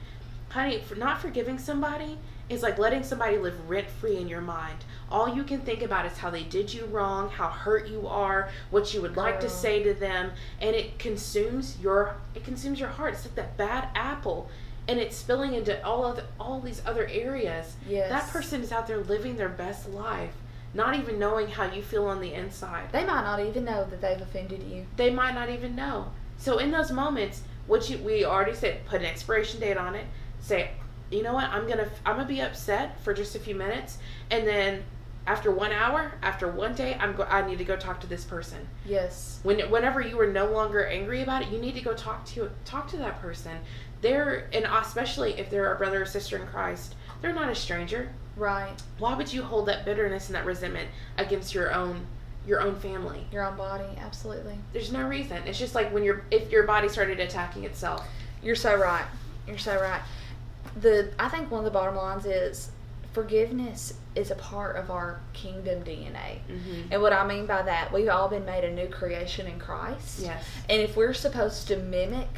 Honey 0.50 0.82
for 0.82 0.95
not 0.95 1.21
forgiving 1.21 1.58
somebody 1.58 2.17
is 2.52 2.62
like 2.62 2.78
letting 2.78 3.04
somebody 3.04 3.38
live 3.38 3.69
rent 3.69 3.89
free 3.89 4.17
in 4.17 4.28
your 4.28 4.41
mind. 4.41 4.84
All 5.10 5.34
you 5.34 5.43
can 5.43 5.62
think 5.62 5.82
about 5.82 6.06
is 6.06 6.17
how 6.17 6.30
they 6.30 6.43
did 6.43 6.74
you 6.74 6.86
wrong, 6.86 7.30
how 7.30 7.47
hurt 7.47 7.88
you 7.88 8.08
are, 8.08 8.50
what 8.69 8.93
you 8.93 9.02
would 9.02 9.15
like 9.15 9.39
to 9.39 9.50
say 9.50 9.84
to 9.84 9.93
them, 9.93 10.32
and 10.60 10.76
it 10.76 11.00
consumes 11.00 11.78
your 11.82 12.15
it 12.36 12.43
consumes 12.43 12.80
your 12.80 12.89
heart. 12.89 13.13
It's 13.13 13.26
like 13.26 13.36
that 13.36 13.58
bad 13.58 13.88
apple, 13.95 14.50
and 14.91 14.99
it's 14.99 15.15
spilling 15.15 15.54
into 15.54 15.84
all 15.86 16.06
of 16.06 16.19
all 16.38 16.60
these 16.60 16.82
other 16.86 17.08
areas. 17.08 17.77
Yes. 17.88 18.10
That 18.10 18.27
person 18.27 18.62
is 18.62 18.73
out 18.73 18.88
there 18.88 18.97
living 18.97 19.38
their 19.38 19.47
best 19.49 19.89
life, 19.89 20.34
not 20.73 20.99
even 20.99 21.17
knowing 21.17 21.47
how 21.47 21.71
you 21.71 21.82
feel 21.82 22.06
on 22.08 22.19
the 22.19 22.34
inside. 22.34 22.91
They 22.91 23.06
might 23.06 23.23
not 23.23 23.39
even 23.39 23.63
know 23.63 23.86
that 23.86 24.01
they've 24.01 24.19
offended 24.21 24.63
you. 24.63 24.86
They 24.97 25.10
might 25.10 25.34
not 25.34 25.49
even 25.49 25.77
know. 25.77 26.12
So 26.38 26.58
in 26.58 26.71
those 26.71 26.91
moments, 26.91 27.41
what 27.67 27.89
you 27.89 27.99
we 27.99 28.25
already 28.25 28.54
said, 28.54 28.86
put 28.86 28.99
an 28.99 29.08
expiration 29.08 29.62
date 29.62 29.77
on 29.77 29.95
it. 29.95 30.06
Say, 30.41 30.71
you 31.10 31.23
know 31.23 31.34
what? 31.34 31.45
I'm 31.45 31.69
gonna 31.69 31.88
I'm 32.06 32.17
gonna 32.17 32.27
be 32.27 32.41
upset 32.41 32.99
for 33.01 33.13
just 33.13 33.34
a 33.36 33.39
few 33.39 33.56
minutes, 33.56 33.97
and 34.30 34.45
then 34.45 34.84
after 35.25 35.51
one 35.51 35.71
hour, 35.71 36.12
after 36.21 36.51
one 36.51 36.73
day, 36.73 36.97
I'm 36.99 37.15
go- 37.15 37.27
I 37.30 37.47
need 37.47 37.60
to 37.60 37.63
go 37.63 37.77
talk 37.77 38.01
to 38.01 38.08
this 38.08 38.25
person. 38.25 38.67
Yes. 38.86 39.39
When 39.43 39.60
whenever 39.69 40.01
you 40.01 40.19
are 40.19 40.27
no 40.27 40.51
longer 40.51 40.86
angry 40.86 41.21
about 41.21 41.43
it, 41.43 41.49
you 41.49 41.60
need 41.60 41.75
to 41.75 41.82
go 41.82 41.93
talk 41.93 42.25
to 42.27 42.49
talk 42.65 42.89
to 42.89 42.97
that 42.97 43.21
person. 43.21 43.58
They're 44.01 44.49
and 44.53 44.65
especially 44.65 45.39
if 45.39 45.49
they're 45.49 45.73
a 45.73 45.77
brother 45.77 46.01
or 46.01 46.05
sister 46.05 46.37
in 46.37 46.47
Christ, 46.47 46.95
they're 47.21 47.33
not 47.33 47.49
a 47.49 47.55
stranger. 47.55 48.11
Right. 48.35 48.73
Why 48.97 49.15
would 49.15 49.31
you 49.31 49.43
hold 49.43 49.67
that 49.67 49.85
bitterness 49.85 50.27
and 50.27 50.35
that 50.35 50.45
resentment 50.45 50.89
against 51.17 51.53
your 51.53 51.73
own 51.73 52.05
your 52.45 52.61
own 52.61 52.75
family? 52.75 53.25
Your 53.31 53.45
own 53.45 53.55
body. 53.57 53.85
Absolutely. 53.99 54.57
There's 54.73 54.91
no 54.91 55.07
reason. 55.07 55.37
It's 55.45 55.59
just 55.59 55.75
like 55.75 55.93
when 55.93 56.03
your 56.03 56.23
if 56.31 56.51
your 56.51 56.63
body 56.63 56.89
started 56.89 57.19
attacking 57.19 57.63
itself. 57.63 58.05
You're 58.41 58.55
so 58.55 58.75
right. 58.75 59.05
You're 59.47 59.57
so 59.57 59.79
right. 59.79 60.01
The 60.81 61.11
I 61.19 61.29
think 61.29 61.51
one 61.51 61.59
of 61.59 61.65
the 61.65 61.71
bottom 61.71 61.95
lines 61.95 62.25
is 62.25 62.71
forgiveness 63.13 63.93
is 64.15 64.31
a 64.31 64.35
part 64.35 64.75
of 64.75 64.89
our 64.89 65.19
kingdom 65.33 65.83
DNA. 65.83 66.39
Mm-hmm. 66.49 66.91
And 66.91 67.01
what 67.01 67.13
I 67.13 67.25
mean 67.27 67.45
by 67.45 67.61
that, 67.61 67.91
we've 67.91 68.09
all 68.09 68.29
been 68.29 68.45
made 68.45 68.63
a 68.63 68.71
new 68.71 68.87
creation 68.87 69.47
in 69.47 69.59
Christ. 69.59 70.19
Yes. 70.21 70.43
And 70.69 70.81
if 70.81 70.95
we're 70.95 71.13
supposed 71.13 71.67
to 71.67 71.77
mimic 71.77 72.29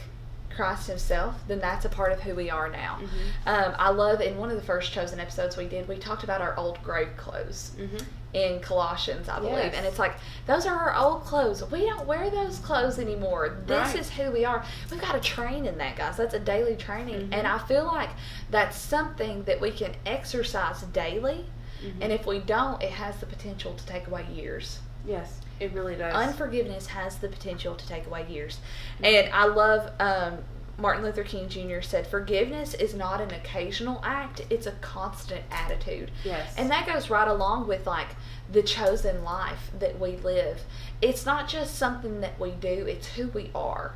Christ 0.55 0.87
Himself, 0.87 1.35
then 1.47 1.59
that's 1.59 1.85
a 1.85 1.89
part 1.89 2.11
of 2.11 2.21
who 2.21 2.35
we 2.35 2.49
are 2.49 2.69
now. 2.69 2.99
Mm-hmm. 3.01 3.47
Um, 3.47 3.75
I 3.77 3.89
love 3.89 4.21
in 4.21 4.37
one 4.37 4.49
of 4.49 4.55
the 4.55 4.61
first 4.63 4.91
chosen 4.91 5.19
episodes 5.19 5.57
we 5.57 5.65
did, 5.67 5.87
we 5.87 5.97
talked 5.97 6.23
about 6.23 6.41
our 6.41 6.55
old 6.57 6.81
grave 6.83 7.09
clothes 7.17 7.71
Mm-hmm. 7.79 7.97
in 8.33 8.59
Colossians, 8.61 9.29
I 9.29 9.39
believe. 9.39 9.57
Yes. 9.57 9.75
And 9.75 9.85
it's 9.85 9.99
like, 9.99 10.15
those 10.47 10.65
are 10.65 10.75
our 10.75 10.95
old 10.95 11.23
clothes. 11.23 11.63
We 11.71 11.81
don't 11.81 12.07
wear 12.07 12.29
those 12.29 12.57
clothes 12.59 12.97
anymore. 12.99 13.57
This 13.67 13.77
Right. 13.93 13.99
is 13.99 14.09
who 14.09 14.31
we 14.31 14.43
are. 14.45 14.63
We've 14.89 14.99
got 15.01 15.13
to 15.13 15.19
train 15.19 15.65
in 15.65 15.77
that, 15.77 15.95
guys. 15.97 16.17
That's 16.17 16.33
a 16.33 16.39
daily 16.39 16.75
training. 16.75 17.27
Mhm. 17.29 17.33
And 17.37 17.47
I 17.47 17.59
feel 17.59 17.85
like 17.85 18.09
that's 18.49 18.77
something 18.77 19.43
that 19.43 19.61
we 19.61 19.71
can 19.71 19.93
exercise 20.05 20.81
daily. 20.93 21.45
Mm-hmm. 21.85 22.01
And 22.01 22.11
if 22.13 22.25
we 22.25 22.39
don't, 22.39 22.81
it 22.81 22.91
has 22.91 23.17
the 23.17 23.25
potential 23.25 23.73
to 23.73 23.85
take 23.85 24.07
away 24.07 24.25
years. 24.33 24.79
yes, 25.05 25.39
it 25.63 25.73
really 25.73 25.95
does. 25.95 26.13
Unforgiveness 26.13 26.87
has 26.87 27.17
the 27.17 27.27
potential 27.29 27.75
to 27.75 27.87
take 27.87 28.05
away 28.05 28.25
years. 28.29 28.59
And 29.01 29.29
I 29.33 29.45
love 29.45 29.91
um, 29.99 30.39
Martin 30.77 31.03
Luther 31.03 31.23
King 31.23 31.47
Jr. 31.49 31.81
said, 31.81 32.05
Forgiveness 32.05 32.73
is 32.73 32.93
not 32.93 33.21
an 33.21 33.31
occasional 33.31 34.01
act, 34.03 34.41
it's 34.49 34.67
a 34.67 34.71
constant 34.73 35.43
attitude. 35.51 36.11
yes. 36.25 36.53
And 36.57 36.69
that 36.71 36.85
goes 36.85 37.09
right 37.09 37.27
along 37.27 37.67
with 37.67 37.87
like 37.87 38.09
the 38.51 38.61
chosen 38.63 39.23
life 39.23 39.71
that 39.79 39.99
we 39.99 40.17
live. 40.17 40.61
It's 41.01 41.25
not 41.25 41.47
just 41.47 41.75
something 41.75 42.21
that 42.21 42.39
we 42.39 42.51
do, 42.51 42.85
it's 42.87 43.07
who 43.07 43.27
we 43.29 43.49
are. 43.55 43.93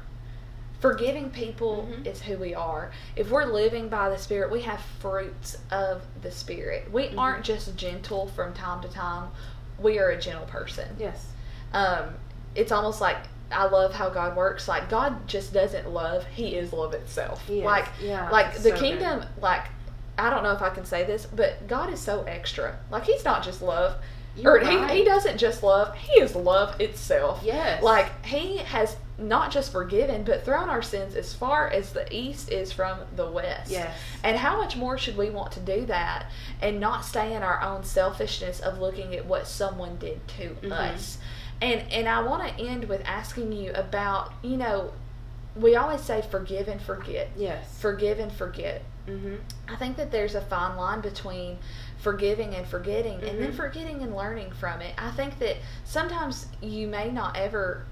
Forgiving 0.80 1.32
people 1.32 1.89
Mhm. 1.91 2.06
is 2.06 2.21
who 2.21 2.38
we 2.38 2.53
are. 2.53 2.91
If 3.15 3.32
we're 3.32 3.45
living 3.45 3.89
by 3.89 4.10
the 4.10 4.17
Spirit, 4.19 4.51
we 4.51 4.62
have 4.62 4.80
fruits 4.99 5.58
of 5.71 6.03
the 6.21 6.30
Spirit. 6.32 6.91
We 6.91 7.08
Mhm. 7.10 7.17
aren't 7.17 7.43
just 7.43 7.75
gentle 7.75 8.27
from 8.27 8.53
time 8.53 8.82
to 8.84 8.88
time, 8.88 9.30
we 9.80 9.97
are 9.99 10.10
a 10.10 10.19
gentle 10.19 10.45
person 10.45 10.95
yes. 10.99 11.27
Um, 11.73 12.10
it's 12.56 12.71
almost 12.71 13.01
like 13.01 13.17
I 13.51 13.65
love 13.67 13.93
how 13.93 14.10
God 14.10 14.36
works. 14.36 14.67
Like 14.67 14.89
God 14.89 15.27
just 15.27 15.53
doesn't 15.53 15.89
love; 15.89 16.25
He 16.27 16.56
is 16.56 16.73
love 16.73 16.93
itself. 16.93 17.47
Like, 17.49 17.88
Yeah, 18.01 18.30
like 18.30 18.53
the 18.56 18.60
so 18.62 18.69
good. 18.71 18.80
kingdom. 18.80 19.23
Like, 19.41 19.63
I 20.17 20.30
don't 20.30 20.43
know 20.43 20.51
if 20.53 20.62
I 20.62 20.69
can 20.69 20.86
say 20.86 21.03
this, 21.06 21.25
but 21.25 21.67
God 21.67 21.91
is 21.93 21.99
so 21.99 22.23
extra. 22.23 22.77
Like 22.91 23.06
He's 23.06 23.23
not 23.23 23.43
just 23.43 23.62
love, 23.62 23.95
You're 24.36 24.58
or 24.58 24.60
right. 24.62 24.91
he, 24.91 24.99
he 24.99 25.06
doesn't 25.06 25.38
just 25.38 25.63
love. 25.63 25.95
He 25.95 26.19
is 26.21 26.36
love 26.36 26.80
itself. 26.82 27.41
Yes. 27.43 27.82
Like 27.84 28.25
He 28.25 28.58
has 28.58 28.97
not 29.19 29.49
just 29.51 29.71
forgiven, 29.71 30.23
but 30.23 30.45
thrown 30.45 30.69
our 30.69 30.84
sins 30.84 31.15
as 31.15 31.34
far 31.34 31.67
as 31.69 31.91
the 31.93 32.06
east 32.15 32.51
is 32.51 32.71
from 32.71 32.99
the 33.15 33.25
west. 33.32 33.71
Yes. 33.71 33.95
And 34.23 34.38
how 34.38 34.58
much 34.58 34.75
more 34.75 34.95
should 34.97 35.17
we 35.17 35.32
want 35.32 35.51
to 35.53 35.60
do 35.60 35.88
that 35.88 36.27
and 36.62 36.80
not 36.80 37.03
stay 37.03 37.34
in 37.34 37.41
our 37.41 37.60
own 37.63 37.84
selfishness 37.84 38.60
of 38.60 38.77
looking 38.77 39.15
at 39.15 39.25
what 39.25 39.47
someone 39.47 39.97
did 39.97 40.27
to 40.38 40.49
Mhm. 40.62 40.71
us? 40.71 41.17
And 41.62 41.82
and 41.91 42.08
I 42.08 42.22
want 42.22 42.48
to 42.48 42.63
end 42.63 42.86
with 42.86 43.02
asking 43.06 43.52
you 43.52 43.72
about, 43.74 44.32
you 44.43 44.58
know, 44.58 44.93
we 45.56 45.76
always 45.76 46.02
say 46.02 46.22
forgive 46.22 46.67
and 46.67 46.80
forget. 46.82 47.30
Yes. 47.36 47.78
Forgive 47.80 48.20
and 48.20 48.32
forget. 48.32 48.84
mm-hmm. 49.08 49.36
I 49.70 49.76
think 49.78 49.96
that 49.98 50.12
there's 50.12 50.36
a 50.36 50.41
fine 50.41 50.76
line 50.78 51.00
between 51.02 51.58
forgiving 51.98 52.54
and 52.54 52.67
forgetting 52.67 53.24
and 53.24 53.41
then 53.41 53.52
Mhm. 53.54 53.56
forgetting 53.56 54.02
and 54.04 54.13
learning 54.15 54.52
from 54.52 54.82
it. 54.82 54.93
I 54.98 55.12
think 55.12 55.39
that 55.39 55.56
sometimes 55.86 56.48
you 56.62 56.88
may 56.88 57.10
not 57.10 57.36
ever 57.38 57.86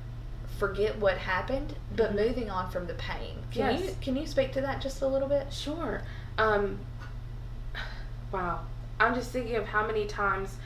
forget 0.60 0.98
what 1.00 1.18
happened, 1.18 1.76
but 1.96 2.12
Mhm. 2.12 2.16
moving 2.28 2.50
on 2.52 2.70
from 2.70 2.86
the 2.88 2.94
pain. 2.96 3.44
Can 3.52 3.72
Yes. 3.78 3.82
you 3.82 3.96
can 4.02 4.16
you 4.18 4.28
speak 4.28 4.52
to 4.54 4.62
that 4.62 4.80
just 4.82 5.02
a 5.02 5.08
little 5.08 5.28
bit? 5.30 5.52
Sure. 5.52 6.02
Um, 6.38 6.80
wow. 8.32 8.60
I'm 9.00 9.14
just 9.16 9.32
thinking 9.32 9.56
of 9.56 9.66
how 9.68 9.86
many 9.86 10.06
times 10.06 10.58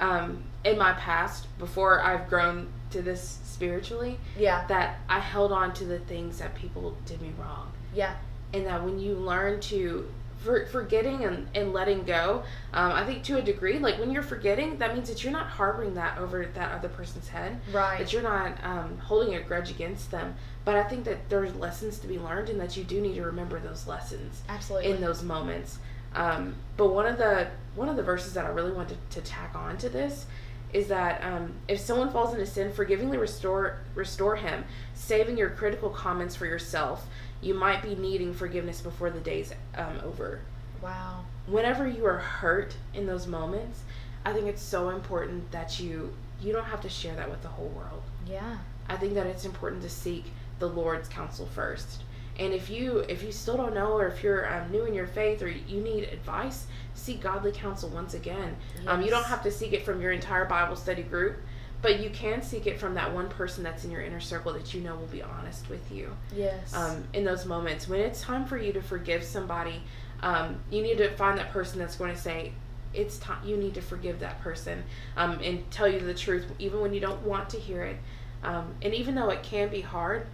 um, 0.00 0.42
in 0.64 0.76
my 0.78 0.92
past, 0.94 1.46
before 1.58 2.00
I've 2.02 2.28
grown 2.28 2.68
to 2.90 3.02
this 3.02 3.38
spiritually, 3.44 4.18
Yeah. 4.36 4.66
that 4.66 4.98
I 5.08 5.20
held 5.20 5.52
on 5.52 5.72
to 5.74 5.84
the 5.84 5.98
things 5.98 6.38
that 6.38 6.54
people 6.54 6.96
did 7.06 7.20
me 7.22 7.32
wrong. 7.38 7.72
Yeah. 7.94 8.14
And 8.52 8.66
that 8.66 8.82
when 8.82 8.98
you 8.98 9.14
learn 9.14 9.60
to 9.62 10.10
for, 10.42 10.64
forgetting 10.66 11.24
and, 11.24 11.46
and 11.54 11.72
letting 11.74 12.02
go, 12.04 12.42
um, 12.72 12.92
I 12.92 13.04
think 13.04 13.22
to 13.24 13.36
a 13.36 13.42
degree, 13.42 13.78
like 13.78 13.98
when 13.98 14.10
you're 14.10 14.22
forgetting, 14.22 14.78
that 14.78 14.94
means 14.94 15.08
that 15.10 15.22
you're 15.22 15.32
not 15.34 15.46
harboring 15.48 15.94
that 15.94 16.16
over 16.18 16.46
that 16.46 16.72
other 16.72 16.88
person's 16.88 17.28
head. 17.28 17.60
Right. 17.70 17.98
that 17.98 18.12
you're 18.12 18.22
not 18.22 18.56
um, 18.64 18.96
holding 18.98 19.34
a 19.34 19.40
grudge 19.42 19.70
against 19.70 20.10
them. 20.10 20.34
But 20.64 20.76
I 20.76 20.82
think 20.84 21.04
that 21.04 21.28
there's 21.28 21.54
lessons 21.54 21.98
to 22.00 22.06
be 22.06 22.18
learned, 22.18 22.48
and 22.48 22.58
that 22.60 22.76
you 22.76 22.84
do 22.84 23.00
need 23.00 23.14
to 23.16 23.22
remember 23.22 23.60
those 23.60 23.86
lessons 23.86 24.40
Absolutely. 24.48 24.90
in 24.92 25.00
those 25.00 25.22
moments. 25.22 25.78
Um, 26.14 26.54
but 26.76 26.92
one 26.92 27.06
of 27.06 27.18
the 27.18 27.48
one 27.74 27.88
of 27.88 27.96
the 27.96 28.02
verses 28.02 28.34
that 28.34 28.44
I 28.44 28.48
really 28.48 28.72
wanted 28.72 28.98
to, 29.10 29.20
tack 29.20 29.54
on 29.54 29.78
to 29.78 29.88
this 29.88 30.26
is 30.72 30.88
that 30.88 31.22
um, 31.22 31.52
if 31.68 31.78
someone 31.78 32.10
falls 32.10 32.32
into 32.32 32.46
sin, 32.46 32.72
forgivingly 32.72 33.18
restore 33.18 33.78
restore 33.94 34.36
him, 34.36 34.64
saving 34.94 35.36
your 35.36 35.50
critical 35.50 35.90
comments 35.90 36.34
for 36.34 36.46
yourself. 36.46 37.06
You 37.42 37.54
might 37.54 37.82
be 37.82 37.94
needing 37.94 38.34
forgiveness 38.34 38.82
before 38.82 39.08
the 39.08 39.20
day's 39.20 39.54
um, 39.74 39.98
over 40.04 40.40
wow. 40.82 41.24
whenever 41.46 41.86
you 41.86 42.04
are 42.06 42.18
hurt 42.18 42.74
in 42.94 43.06
those 43.06 43.26
moments, 43.26 43.82
I 44.24 44.32
think 44.32 44.46
it's 44.46 44.62
so 44.62 44.90
important 44.90 45.50
that 45.52 45.80
you 45.80 46.12
you 46.40 46.52
don't 46.52 46.64
have 46.64 46.80
to 46.82 46.88
share 46.88 47.14
that 47.16 47.30
with 47.30 47.42
the 47.42 47.48
whole 47.48 47.68
world. 47.68 48.02
Yeah. 48.26 48.58
I 48.88 48.96
think 48.96 49.14
that 49.14 49.26
it's 49.26 49.44
important 49.44 49.82
to 49.82 49.90
seek 49.90 50.24
the 50.58 50.68
Lord's 50.68 51.08
counsel 51.08 51.46
first. 51.46 52.02
And 52.40 52.52
if 52.52 52.68
you 52.70 52.98
if 53.08 53.22
you 53.22 53.30
still 53.30 53.56
don't 53.56 53.74
know, 53.74 53.92
or 53.92 54.08
if 54.08 54.22
you're 54.22 54.52
um, 54.52 54.70
new 54.72 54.84
in 54.84 54.94
your 54.94 55.06
faith, 55.06 55.42
or 55.42 55.48
you 55.48 55.80
need 55.80 56.04
advice, 56.04 56.66
seek 56.94 57.20
godly 57.20 57.52
counsel 57.52 57.88
once 57.90 58.14
again. 58.14 58.56
Um, 58.86 59.02
you 59.02 59.10
don't 59.10 59.26
have 59.26 59.42
to 59.44 59.50
seek 59.50 59.72
it 59.72 59.84
from 59.84 60.00
your 60.00 60.10
entire 60.10 60.46
Bible 60.46 60.74
study 60.74 61.02
group, 61.02 61.36
but 61.82 62.00
you 62.00 62.10
can 62.10 62.42
seek 62.42 62.66
it 62.66 62.80
from 62.80 62.94
that 62.94 63.12
one 63.14 63.28
person 63.28 63.62
that's 63.62 63.84
in 63.84 63.90
your 63.90 64.00
inner 64.00 64.20
circle 64.20 64.52
that 64.54 64.74
you 64.74 64.80
know 64.80 64.96
will 64.96 65.06
be 65.06 65.22
honest 65.22 65.68
with 65.68 65.92
you. 65.92 66.16
Yes. 66.34 66.74
um, 66.74 67.04
in 67.12 67.24
those 67.24 67.46
moments. 67.46 67.88
When 67.88 68.00
it's 68.00 68.20
time 68.20 68.44
for 68.46 68.58
you 68.58 68.72
to 68.72 68.82
forgive 68.82 69.22
somebody 69.22 69.82
um, 70.22 70.60
you 70.70 70.82
need 70.82 70.98
to 70.98 71.10
find 71.16 71.38
that 71.38 71.50
person 71.50 71.78
that's 71.78 71.96
going 71.96 72.14
to 72.14 72.20
say 72.20 72.52
it's 72.92 73.18
time 73.18 73.38
you 73.46 73.56
need 73.56 73.74
to 73.74 73.80
forgive 73.80 74.20
that 74.20 74.40
person 74.40 74.82
um, 75.16 75.38
and 75.42 75.68
tell 75.70 75.88
you 75.88 76.00
the 76.00 76.14
truth 76.14 76.46
even 76.58 76.80
when 76.80 76.92
you 76.92 77.00
don't 77.00 77.22
want 77.22 77.48
to 77.50 77.58
hear 77.58 77.82
it. 77.84 77.96
Um, 78.42 78.74
and 78.82 78.94
even 78.94 79.14
though 79.14 79.30
it 79.30 79.42
can 79.42 79.68
be 79.68 79.80
hard 79.80 80.26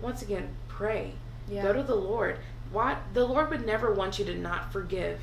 once 0.00 0.22
again 0.22 0.48
pray 0.68 1.14
yeah. 1.48 1.62
go 1.62 1.72
to 1.72 1.82
the 1.82 1.94
lord. 1.94 2.38
Why 2.72 2.98
the 3.12 3.24
lord 3.24 3.50
would 3.50 3.66
never 3.66 3.92
want 3.92 4.18
you 4.18 4.24
to 4.26 4.34
not 4.34 4.72
forgive 4.72 5.20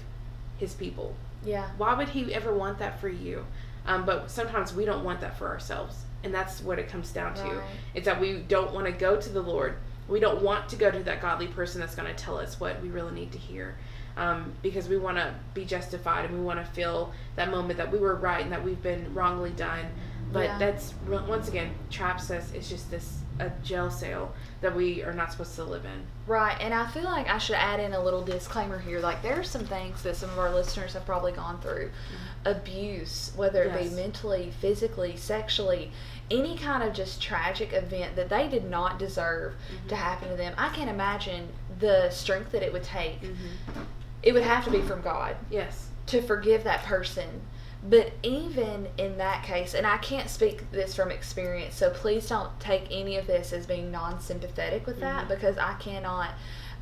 his 0.57 0.73
people. 0.73 1.15
Yeah. 1.43 1.69
why 1.77 1.95
would 1.95 2.09
he 2.09 2.33
ever 2.33 2.53
want 2.53 2.77
that 2.79 2.99
for 3.01 3.09
you? 3.09 3.45
Um, 3.87 4.05
but 4.05 4.29
sometimes 4.29 4.75
we 4.75 4.85
don't 4.85 5.03
want 5.03 5.21
that 5.21 5.37
for 5.39 5.47
ourselves 5.47 6.05
and 6.23 6.33
that's 6.33 6.61
what 6.61 6.79
it 6.79 6.87
comes 6.87 7.11
down 7.11 7.33
to. 7.35 7.63
It's 7.95 8.05
that 8.05 8.19
we 8.19 8.39
don't 8.47 8.73
want 8.73 8.85
to 8.85 8.91
go 8.91 9.19
to 9.19 9.29
the 9.29 9.41
lord. 9.41 9.75
We 10.07 10.19
don't 10.19 10.41
want 10.41 10.69
to 10.69 10.75
go 10.75 10.91
to 10.91 10.99
that 11.03 11.21
godly 11.21 11.47
person 11.47 11.79
that's 11.79 11.95
going 11.95 12.07
to 12.07 12.13
tell 12.13 12.37
us 12.37 12.59
what 12.59 12.81
we 12.81 12.89
really 12.89 13.13
need 13.13 13.31
to 13.31 13.37
hear 13.37 13.75
um, 14.17 14.51
because 14.61 14.87
we 14.87 14.97
want 14.97 15.17
to 15.17 15.33
be 15.53 15.65
justified 15.65 16.25
and 16.25 16.33
we 16.33 16.41
want 16.41 16.63
to 16.63 16.71
feel 16.73 17.13
that 17.35 17.49
moment 17.49 17.77
that 17.77 17.91
we 17.91 17.97
were 17.97 18.15
right 18.15 18.43
and 18.43 18.51
that 18.51 18.63
we've 18.63 18.81
been 18.81 19.13
wrongly 19.13 19.51
done. 19.51 19.85
But 20.31 20.43
Yeah. 20.45 20.57
that's 20.57 20.93
once 21.07 21.47
again 21.47 21.73
traps 21.89 22.29
us. 22.31 22.51
It's 22.53 22.69
just 22.69 22.89
this 22.91 23.19
a 23.39 23.49
jail 23.63 23.89
cell 23.89 24.33
that 24.61 24.75
we 24.75 25.03
are 25.03 25.13
not 25.13 25.31
supposed 25.31 25.55
to 25.55 25.63
live 25.63 25.85
in. 25.85 26.03
Right, 26.27 26.55
and 26.59 26.73
I 26.73 26.87
feel 26.91 27.03
like 27.03 27.29
I 27.29 27.37
should 27.37 27.55
add 27.55 27.79
in 27.79 27.93
a 27.93 28.03
little 28.03 28.21
disclaimer 28.21 28.77
here. 28.77 28.99
Like, 28.99 29.23
there 29.23 29.39
are 29.39 29.43
some 29.43 29.65
things 29.65 30.03
that 30.03 30.15
some 30.15 30.29
of 30.29 30.37
our 30.37 30.53
listeners 30.53 30.93
have 30.93 31.05
probably 31.05 31.31
gone 31.31 31.59
through 31.61 31.89
mm-hmm. 31.89 32.47
abuse, 32.49 33.31
whether 33.35 33.63
it 33.63 33.71
Yes. 33.73 33.89
be 33.89 33.95
mentally, 33.95 34.51
physically, 34.59 35.15
sexually, 35.15 35.91
any 36.29 36.57
kind 36.57 36.83
of 36.83 36.93
just 36.93 37.21
tragic 37.21 37.73
event 37.73 38.15
that 38.15 38.29
they 38.29 38.47
did 38.47 38.69
not 38.69 38.99
deserve 38.99 39.53
mm-hmm. 39.53 39.87
to 39.87 39.95
happen 39.95 40.29
to 40.29 40.35
them. 40.35 40.53
I 40.57 40.69
can't 40.69 40.89
imagine 40.89 41.47
the 41.79 42.09
strength 42.11 42.51
that 42.51 42.61
it 42.63 42.71
would 42.71 42.83
take. 42.83 43.21
Mm-hmm. 43.21 43.81
It 44.23 44.33
would 44.33 44.43
have 44.43 44.63
to 44.65 44.71
be 44.71 44.81
from 44.81 45.01
God 45.01 45.35
Yes. 45.49 45.87
to 46.07 46.21
forgive 46.21 46.63
that 46.65 46.83
person. 46.83 47.41
But 47.83 48.13
even 48.21 48.87
in 48.97 49.17
that 49.17 49.43
case, 49.43 49.73
and 49.73 49.87
I 49.87 49.97
can't 49.97 50.29
speak 50.29 50.69
this 50.71 50.95
from 50.95 51.09
experience, 51.09 51.75
so 51.75 51.89
please 51.89 52.27
don't 52.27 52.59
take 52.59 52.85
any 52.91 53.17
of 53.17 53.25
this 53.25 53.53
as 53.53 53.65
being 53.65 53.91
non 53.91 54.19
sympathetic 54.19 54.85
with 54.85 54.99
that 54.99 55.21
mm-hmm. 55.25 55.33
because 55.33 55.57
I 55.57 55.73
cannot 55.75 56.31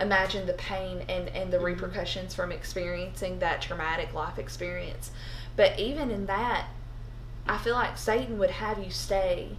imagine 0.02 0.46
the 0.46 0.54
pain 0.54 1.04
and, 1.08 1.30
and 1.30 1.52
the 1.52 1.58
mm-hmm. 1.58 1.68
repercussions 1.68 2.36
from 2.36 2.52
experiencing 2.52 3.40
that 3.40 3.62
traumatic 3.62 4.14
life 4.14 4.38
experience. 4.38 5.12
But 5.56 5.80
even 5.80 6.12
in 6.12 6.26
that, 6.26 6.68
I 7.48 7.58
feel 7.58 7.76
like 7.76 7.98
Satan 7.98 8.38
would 8.38 8.52
have 8.52 8.84
you 8.84 8.92
stay 8.92 9.52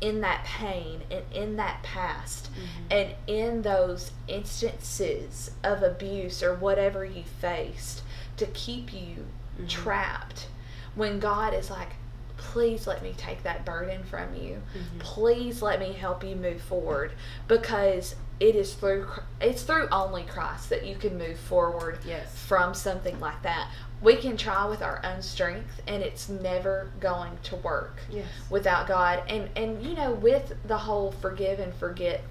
in 0.00 0.20
that 0.20 0.44
pain 0.44 1.00
and 1.10 1.24
in 1.32 1.56
that 1.56 1.82
past 1.82 2.50
mm-hmm. 2.52 2.84
and 2.90 3.14
in 3.26 3.62
those 3.62 4.12
instances 4.28 5.50
of 5.62 5.82
abuse 5.82 6.42
or 6.42 6.54
whatever 6.54 7.04
you 7.06 7.22
faced 7.40 8.02
to 8.36 8.44
keep 8.46 8.92
you 8.92 9.24
trapped 9.66 10.46
when 10.94 11.18
God 11.18 11.54
is 11.54 11.70
like, 11.70 11.88
please 12.36 12.86
let 12.86 13.02
me 13.02 13.14
take 13.16 13.42
that 13.44 13.64
burden 13.64 14.02
from 14.04 14.34
you. 14.34 14.60
Mm-hmm. 14.76 14.98
Please 14.98 15.62
let 15.62 15.78
me 15.80 15.92
help 15.92 16.22
you 16.24 16.36
move 16.36 16.60
forward 16.60 17.12
because 17.48 18.16
it 18.40 18.56
is 18.56 18.74
through 18.74 19.06
it's 19.40 19.62
through 19.62 19.88
only 19.92 20.24
Christ 20.24 20.68
that 20.70 20.84
you 20.84 20.96
can 20.96 21.16
move 21.16 21.38
forward 21.38 21.98
Yes. 22.04 22.36
from 22.36 22.74
something 22.74 23.18
like 23.20 23.40
that. 23.42 23.70
We 24.02 24.16
can 24.16 24.36
try 24.36 24.66
with 24.66 24.82
our 24.82 25.00
own 25.04 25.22
strength 25.22 25.80
and 25.86 26.02
it's 26.02 26.28
never 26.28 26.90
going 27.00 27.38
to 27.44 27.56
work 27.56 28.00
Yes. 28.10 28.26
without 28.50 28.88
God. 28.88 29.22
And 29.28 29.48
and 29.56 29.80
you 29.82 29.94
know 29.94 30.12
with 30.12 30.52
the 30.66 30.76
whole 30.78 31.12
forgive 31.12 31.60
and 31.60 31.72
forget 31.74 32.22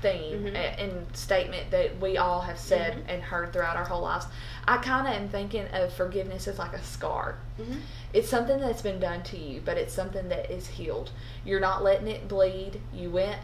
theme 0.00 0.44
Mhm. 0.44 0.54
and 0.78 1.06
statement 1.16 1.70
that 1.70 1.98
we 2.00 2.16
all 2.16 2.40
have 2.42 2.58
said 2.58 2.94
Mhm. 2.94 3.02
and 3.08 3.22
heard 3.22 3.52
throughout 3.52 3.76
our 3.76 3.84
whole 3.84 4.02
lives, 4.02 4.26
I 4.66 4.78
kind 4.78 5.06
of 5.06 5.14
am 5.14 5.28
thinking 5.28 5.66
of 5.72 5.92
forgiveness 5.92 6.48
as 6.48 6.58
like 6.58 6.72
a 6.72 6.82
scar. 6.82 7.36
Mhm. 7.58 7.80
It's 8.12 8.28
something 8.28 8.60
that's 8.60 8.82
been 8.82 9.00
done 9.00 9.22
to 9.24 9.38
you, 9.38 9.60
but 9.64 9.76
it's 9.78 9.92
something 9.92 10.28
that 10.28 10.50
is 10.50 10.66
healed. 10.68 11.10
You're 11.44 11.60
not 11.60 11.82
letting 11.82 12.08
it 12.08 12.28
bleed. 12.28 12.80
You 12.92 13.10
went 13.10 13.38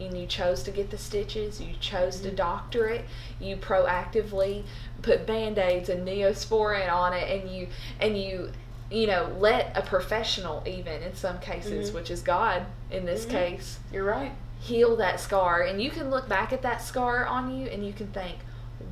and 0.00 0.16
you 0.18 0.26
chose 0.26 0.62
to 0.64 0.70
get 0.70 0.90
the 0.90 0.98
stitches. 0.98 1.60
You 1.60 1.74
chose 1.80 2.20
to 2.20 2.30
doctor 2.30 2.86
it. 2.88 3.04
You 3.40 3.56
proactively 3.56 4.64
put 5.02 5.26
band-aids 5.26 5.88
and 5.88 6.06
neosporin 6.06 6.92
on 6.92 7.12
it 7.12 7.28
and 7.28 7.50
you 7.50 7.68
and 8.00 8.16
you 8.16 8.52
you 8.90 9.06
know 9.06 9.34
let 9.38 9.74
a 9.76 9.80
professional 9.82 10.62
even 10.66 11.02
in 11.02 11.14
some 11.14 11.38
cases 11.40 11.90
Mhm. 11.90 11.94
which 11.94 12.10
is 12.10 12.20
god 12.20 12.66
in 12.90 13.06
this 13.06 13.24
Mhm. 13.24 13.30
case 13.30 13.78
You're 13.90 14.04
right. 14.04 14.32
Heal 14.62 14.94
that 14.96 15.18
scar 15.18 15.62
and 15.62 15.82
you 15.82 15.90
can 15.90 16.08
look 16.08 16.28
back 16.28 16.52
at 16.52 16.62
that 16.62 16.80
scar 16.80 17.26
on 17.26 17.52
you 17.56 17.66
and 17.66 17.84
you 17.84 17.92
can 17.92 18.06
think 18.08 18.38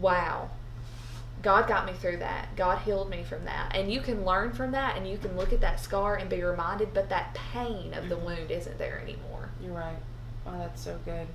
wow 0.00 0.50
god 1.42 1.68
got 1.68 1.86
me 1.86 1.92
through 1.92 2.16
that 2.16 2.48
god 2.56 2.78
healed 2.80 3.08
me 3.08 3.22
from 3.22 3.44
that 3.44 3.70
and 3.74 3.90
you 3.92 4.00
can 4.00 4.24
learn 4.24 4.52
from 4.52 4.72
that 4.72 4.96
and 4.96 5.08
you 5.08 5.16
can 5.16 5.36
look 5.36 5.52
at 5.52 5.60
that 5.60 5.78
scar 5.78 6.16
and 6.16 6.28
be 6.28 6.42
reminded 6.42 6.92
but 6.92 7.08
that 7.08 7.32
pain 7.52 7.94
of 7.94 8.08
the 8.08 8.16
Mhm. 8.16 8.24
wound 8.24 8.50
isn't 8.50 8.78
there 8.78 8.98
anymore 9.00 9.48
You're 9.62 9.72
right. 9.74 9.96
Oh, 10.46 10.58
that's 10.58 10.82
so 10.82 10.98
good. 11.04 11.26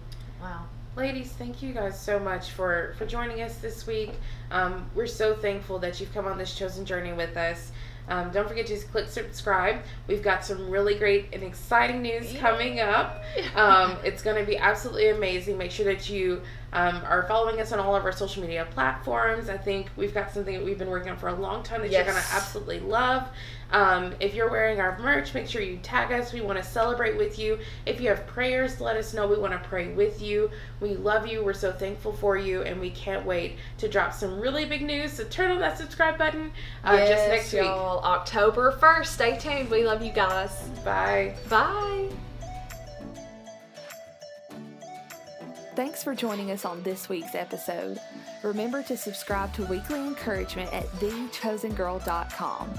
wow 0.41 0.63
Ladies, 0.98 1.30
thank 1.34 1.62
you 1.62 1.74
guys 1.74 2.00
so 2.00 2.19
much 2.19 2.52
for 2.52 2.93
for 2.98 3.06
joining 3.06 3.41
us 3.41 3.58
this 3.58 3.86
week. 3.86 4.12
Um, 4.50 4.89
we're 4.95 5.08
so 5.08 5.36
thankful 5.36 5.78
that 5.80 6.00
you've 6.00 6.13
come 6.13 6.26
on 6.26 6.38
this 6.38 6.56
chosen 6.56 6.86
journey 6.86 7.12
with 7.12 7.36
us. 7.36 7.74
Um, 8.07 8.31
don't 8.31 8.47
forget 8.47 8.67
to 8.67 8.77
click 8.77 9.07
subscribe. 9.07 9.77
We've 10.07 10.21
got 10.21 10.45
some 10.45 10.69
really 10.69 10.95
great 10.95 11.29
and 11.33 11.43
exciting 11.43 12.01
news 12.01 12.33
coming 12.37 12.79
up. 12.79 13.23
Um, 13.55 13.97
it's 14.03 14.21
going 14.21 14.37
to 14.37 14.45
be 14.45 14.57
absolutely 14.57 15.09
amazing. 15.09 15.57
Make 15.57 15.71
sure 15.71 15.85
that 15.85 16.09
you 16.09 16.41
um, 16.73 17.01
are 17.06 17.23
following 17.28 17.60
us 17.62 17.71
on 17.71 17.80
all 17.80 17.95
of 17.95 18.04
our 18.04 18.12
social 18.12 18.41
media 18.41 18.67
platforms. 18.71 19.49
I 19.49 19.58
think 19.58 19.89
we've 19.95 20.13
got 20.13 20.32
something 20.32 20.56
that 20.56 20.65
we've 20.65 20.78
been 20.78 20.89
working 20.89 21.10
on 21.12 21.17
for 21.17 21.30
a 21.30 21.36
long 21.36 21.63
time 21.63 21.82
that 21.82 21.91
you're 21.91 22.04
going 22.04 22.15
to 22.21 22.34
absolutely 22.34 22.80
love. 22.80 23.23
Um, 23.71 24.13
if 24.19 24.36
you're 24.36 24.49
wearing 24.49 24.80
our 24.80 24.97
merch, 24.99 25.34
make 25.34 25.47
sure 25.47 25.62
you 25.62 25.78
tag 25.78 26.12
us. 26.12 26.32
We 26.34 26.41
want 26.41 26.58
to 26.60 26.63
celebrate 26.63 27.17
with 27.17 27.39
you. 27.39 27.58
If 27.86 27.99
you 27.99 28.10
have 28.10 28.28
prayers, 28.28 28.80
let 28.80 28.95
us 28.95 29.13
know. 29.13 29.25
We 29.28 29.38
want 29.38 29.54
to 29.54 29.69
pray 29.69 29.93
with 29.93 30.21
you. 30.21 30.51
We 30.82 30.95
love 30.95 31.25
you. 31.25 31.43
We're 31.43 31.54
so 31.54 31.71
thankful 31.71 32.13
for 32.13 32.38
you, 32.38 32.62
and 32.62 32.80
we 32.80 32.91
can't 32.91 33.25
wait 33.25 33.58
to 33.80 33.88
drop 33.88 34.13
some 34.13 34.39
really 34.39 34.65
big 34.65 34.82
news. 34.84 35.13
So 35.13 35.23
turn 35.25 35.51
on 35.51 35.60
that 35.60 35.78
subscribe 35.78 36.17
button 36.17 36.51
uh, 36.84 36.97
just 36.97 37.10
Yes, 37.10 37.30
next 37.30 37.54
week. 37.54 37.62
y'all. 37.63 38.04
october 38.04 38.78
1st 38.80 39.06
stay 39.06 39.38
tuned 39.38 39.69
we 39.69 39.84
love 39.86 40.04
you 40.04 40.12
guys 40.12 40.51
Bye. 40.84 41.36
bye 41.49 42.10
Thanks 45.75 46.01
for 46.01 46.15
joining 46.15 46.51
us 46.51 46.63
on 46.63 46.81
this 46.83 47.09
week's 47.09 47.35
episode. 47.35 47.99
Remember 48.43 48.81
to 48.83 48.95
subscribe 48.95 49.53
to 49.55 49.65
Weekly 49.65 49.99
Encouragement 49.99 50.71
at 50.73 50.85
thechosengirl.com. 51.01 52.73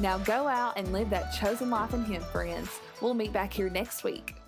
Now 0.00 0.18
go 0.18 0.48
out 0.48 0.76
and 0.76 0.92
live 0.92 1.10
that 1.10 1.32
chosen 1.32 1.70
life 1.70 1.94
in 1.94 2.02
Him, 2.02 2.22
friends. 2.22 2.68
We'll 3.00 3.14
meet 3.14 3.32
back 3.32 3.52
here 3.52 3.70
next 3.70 4.02
week. 4.02 4.39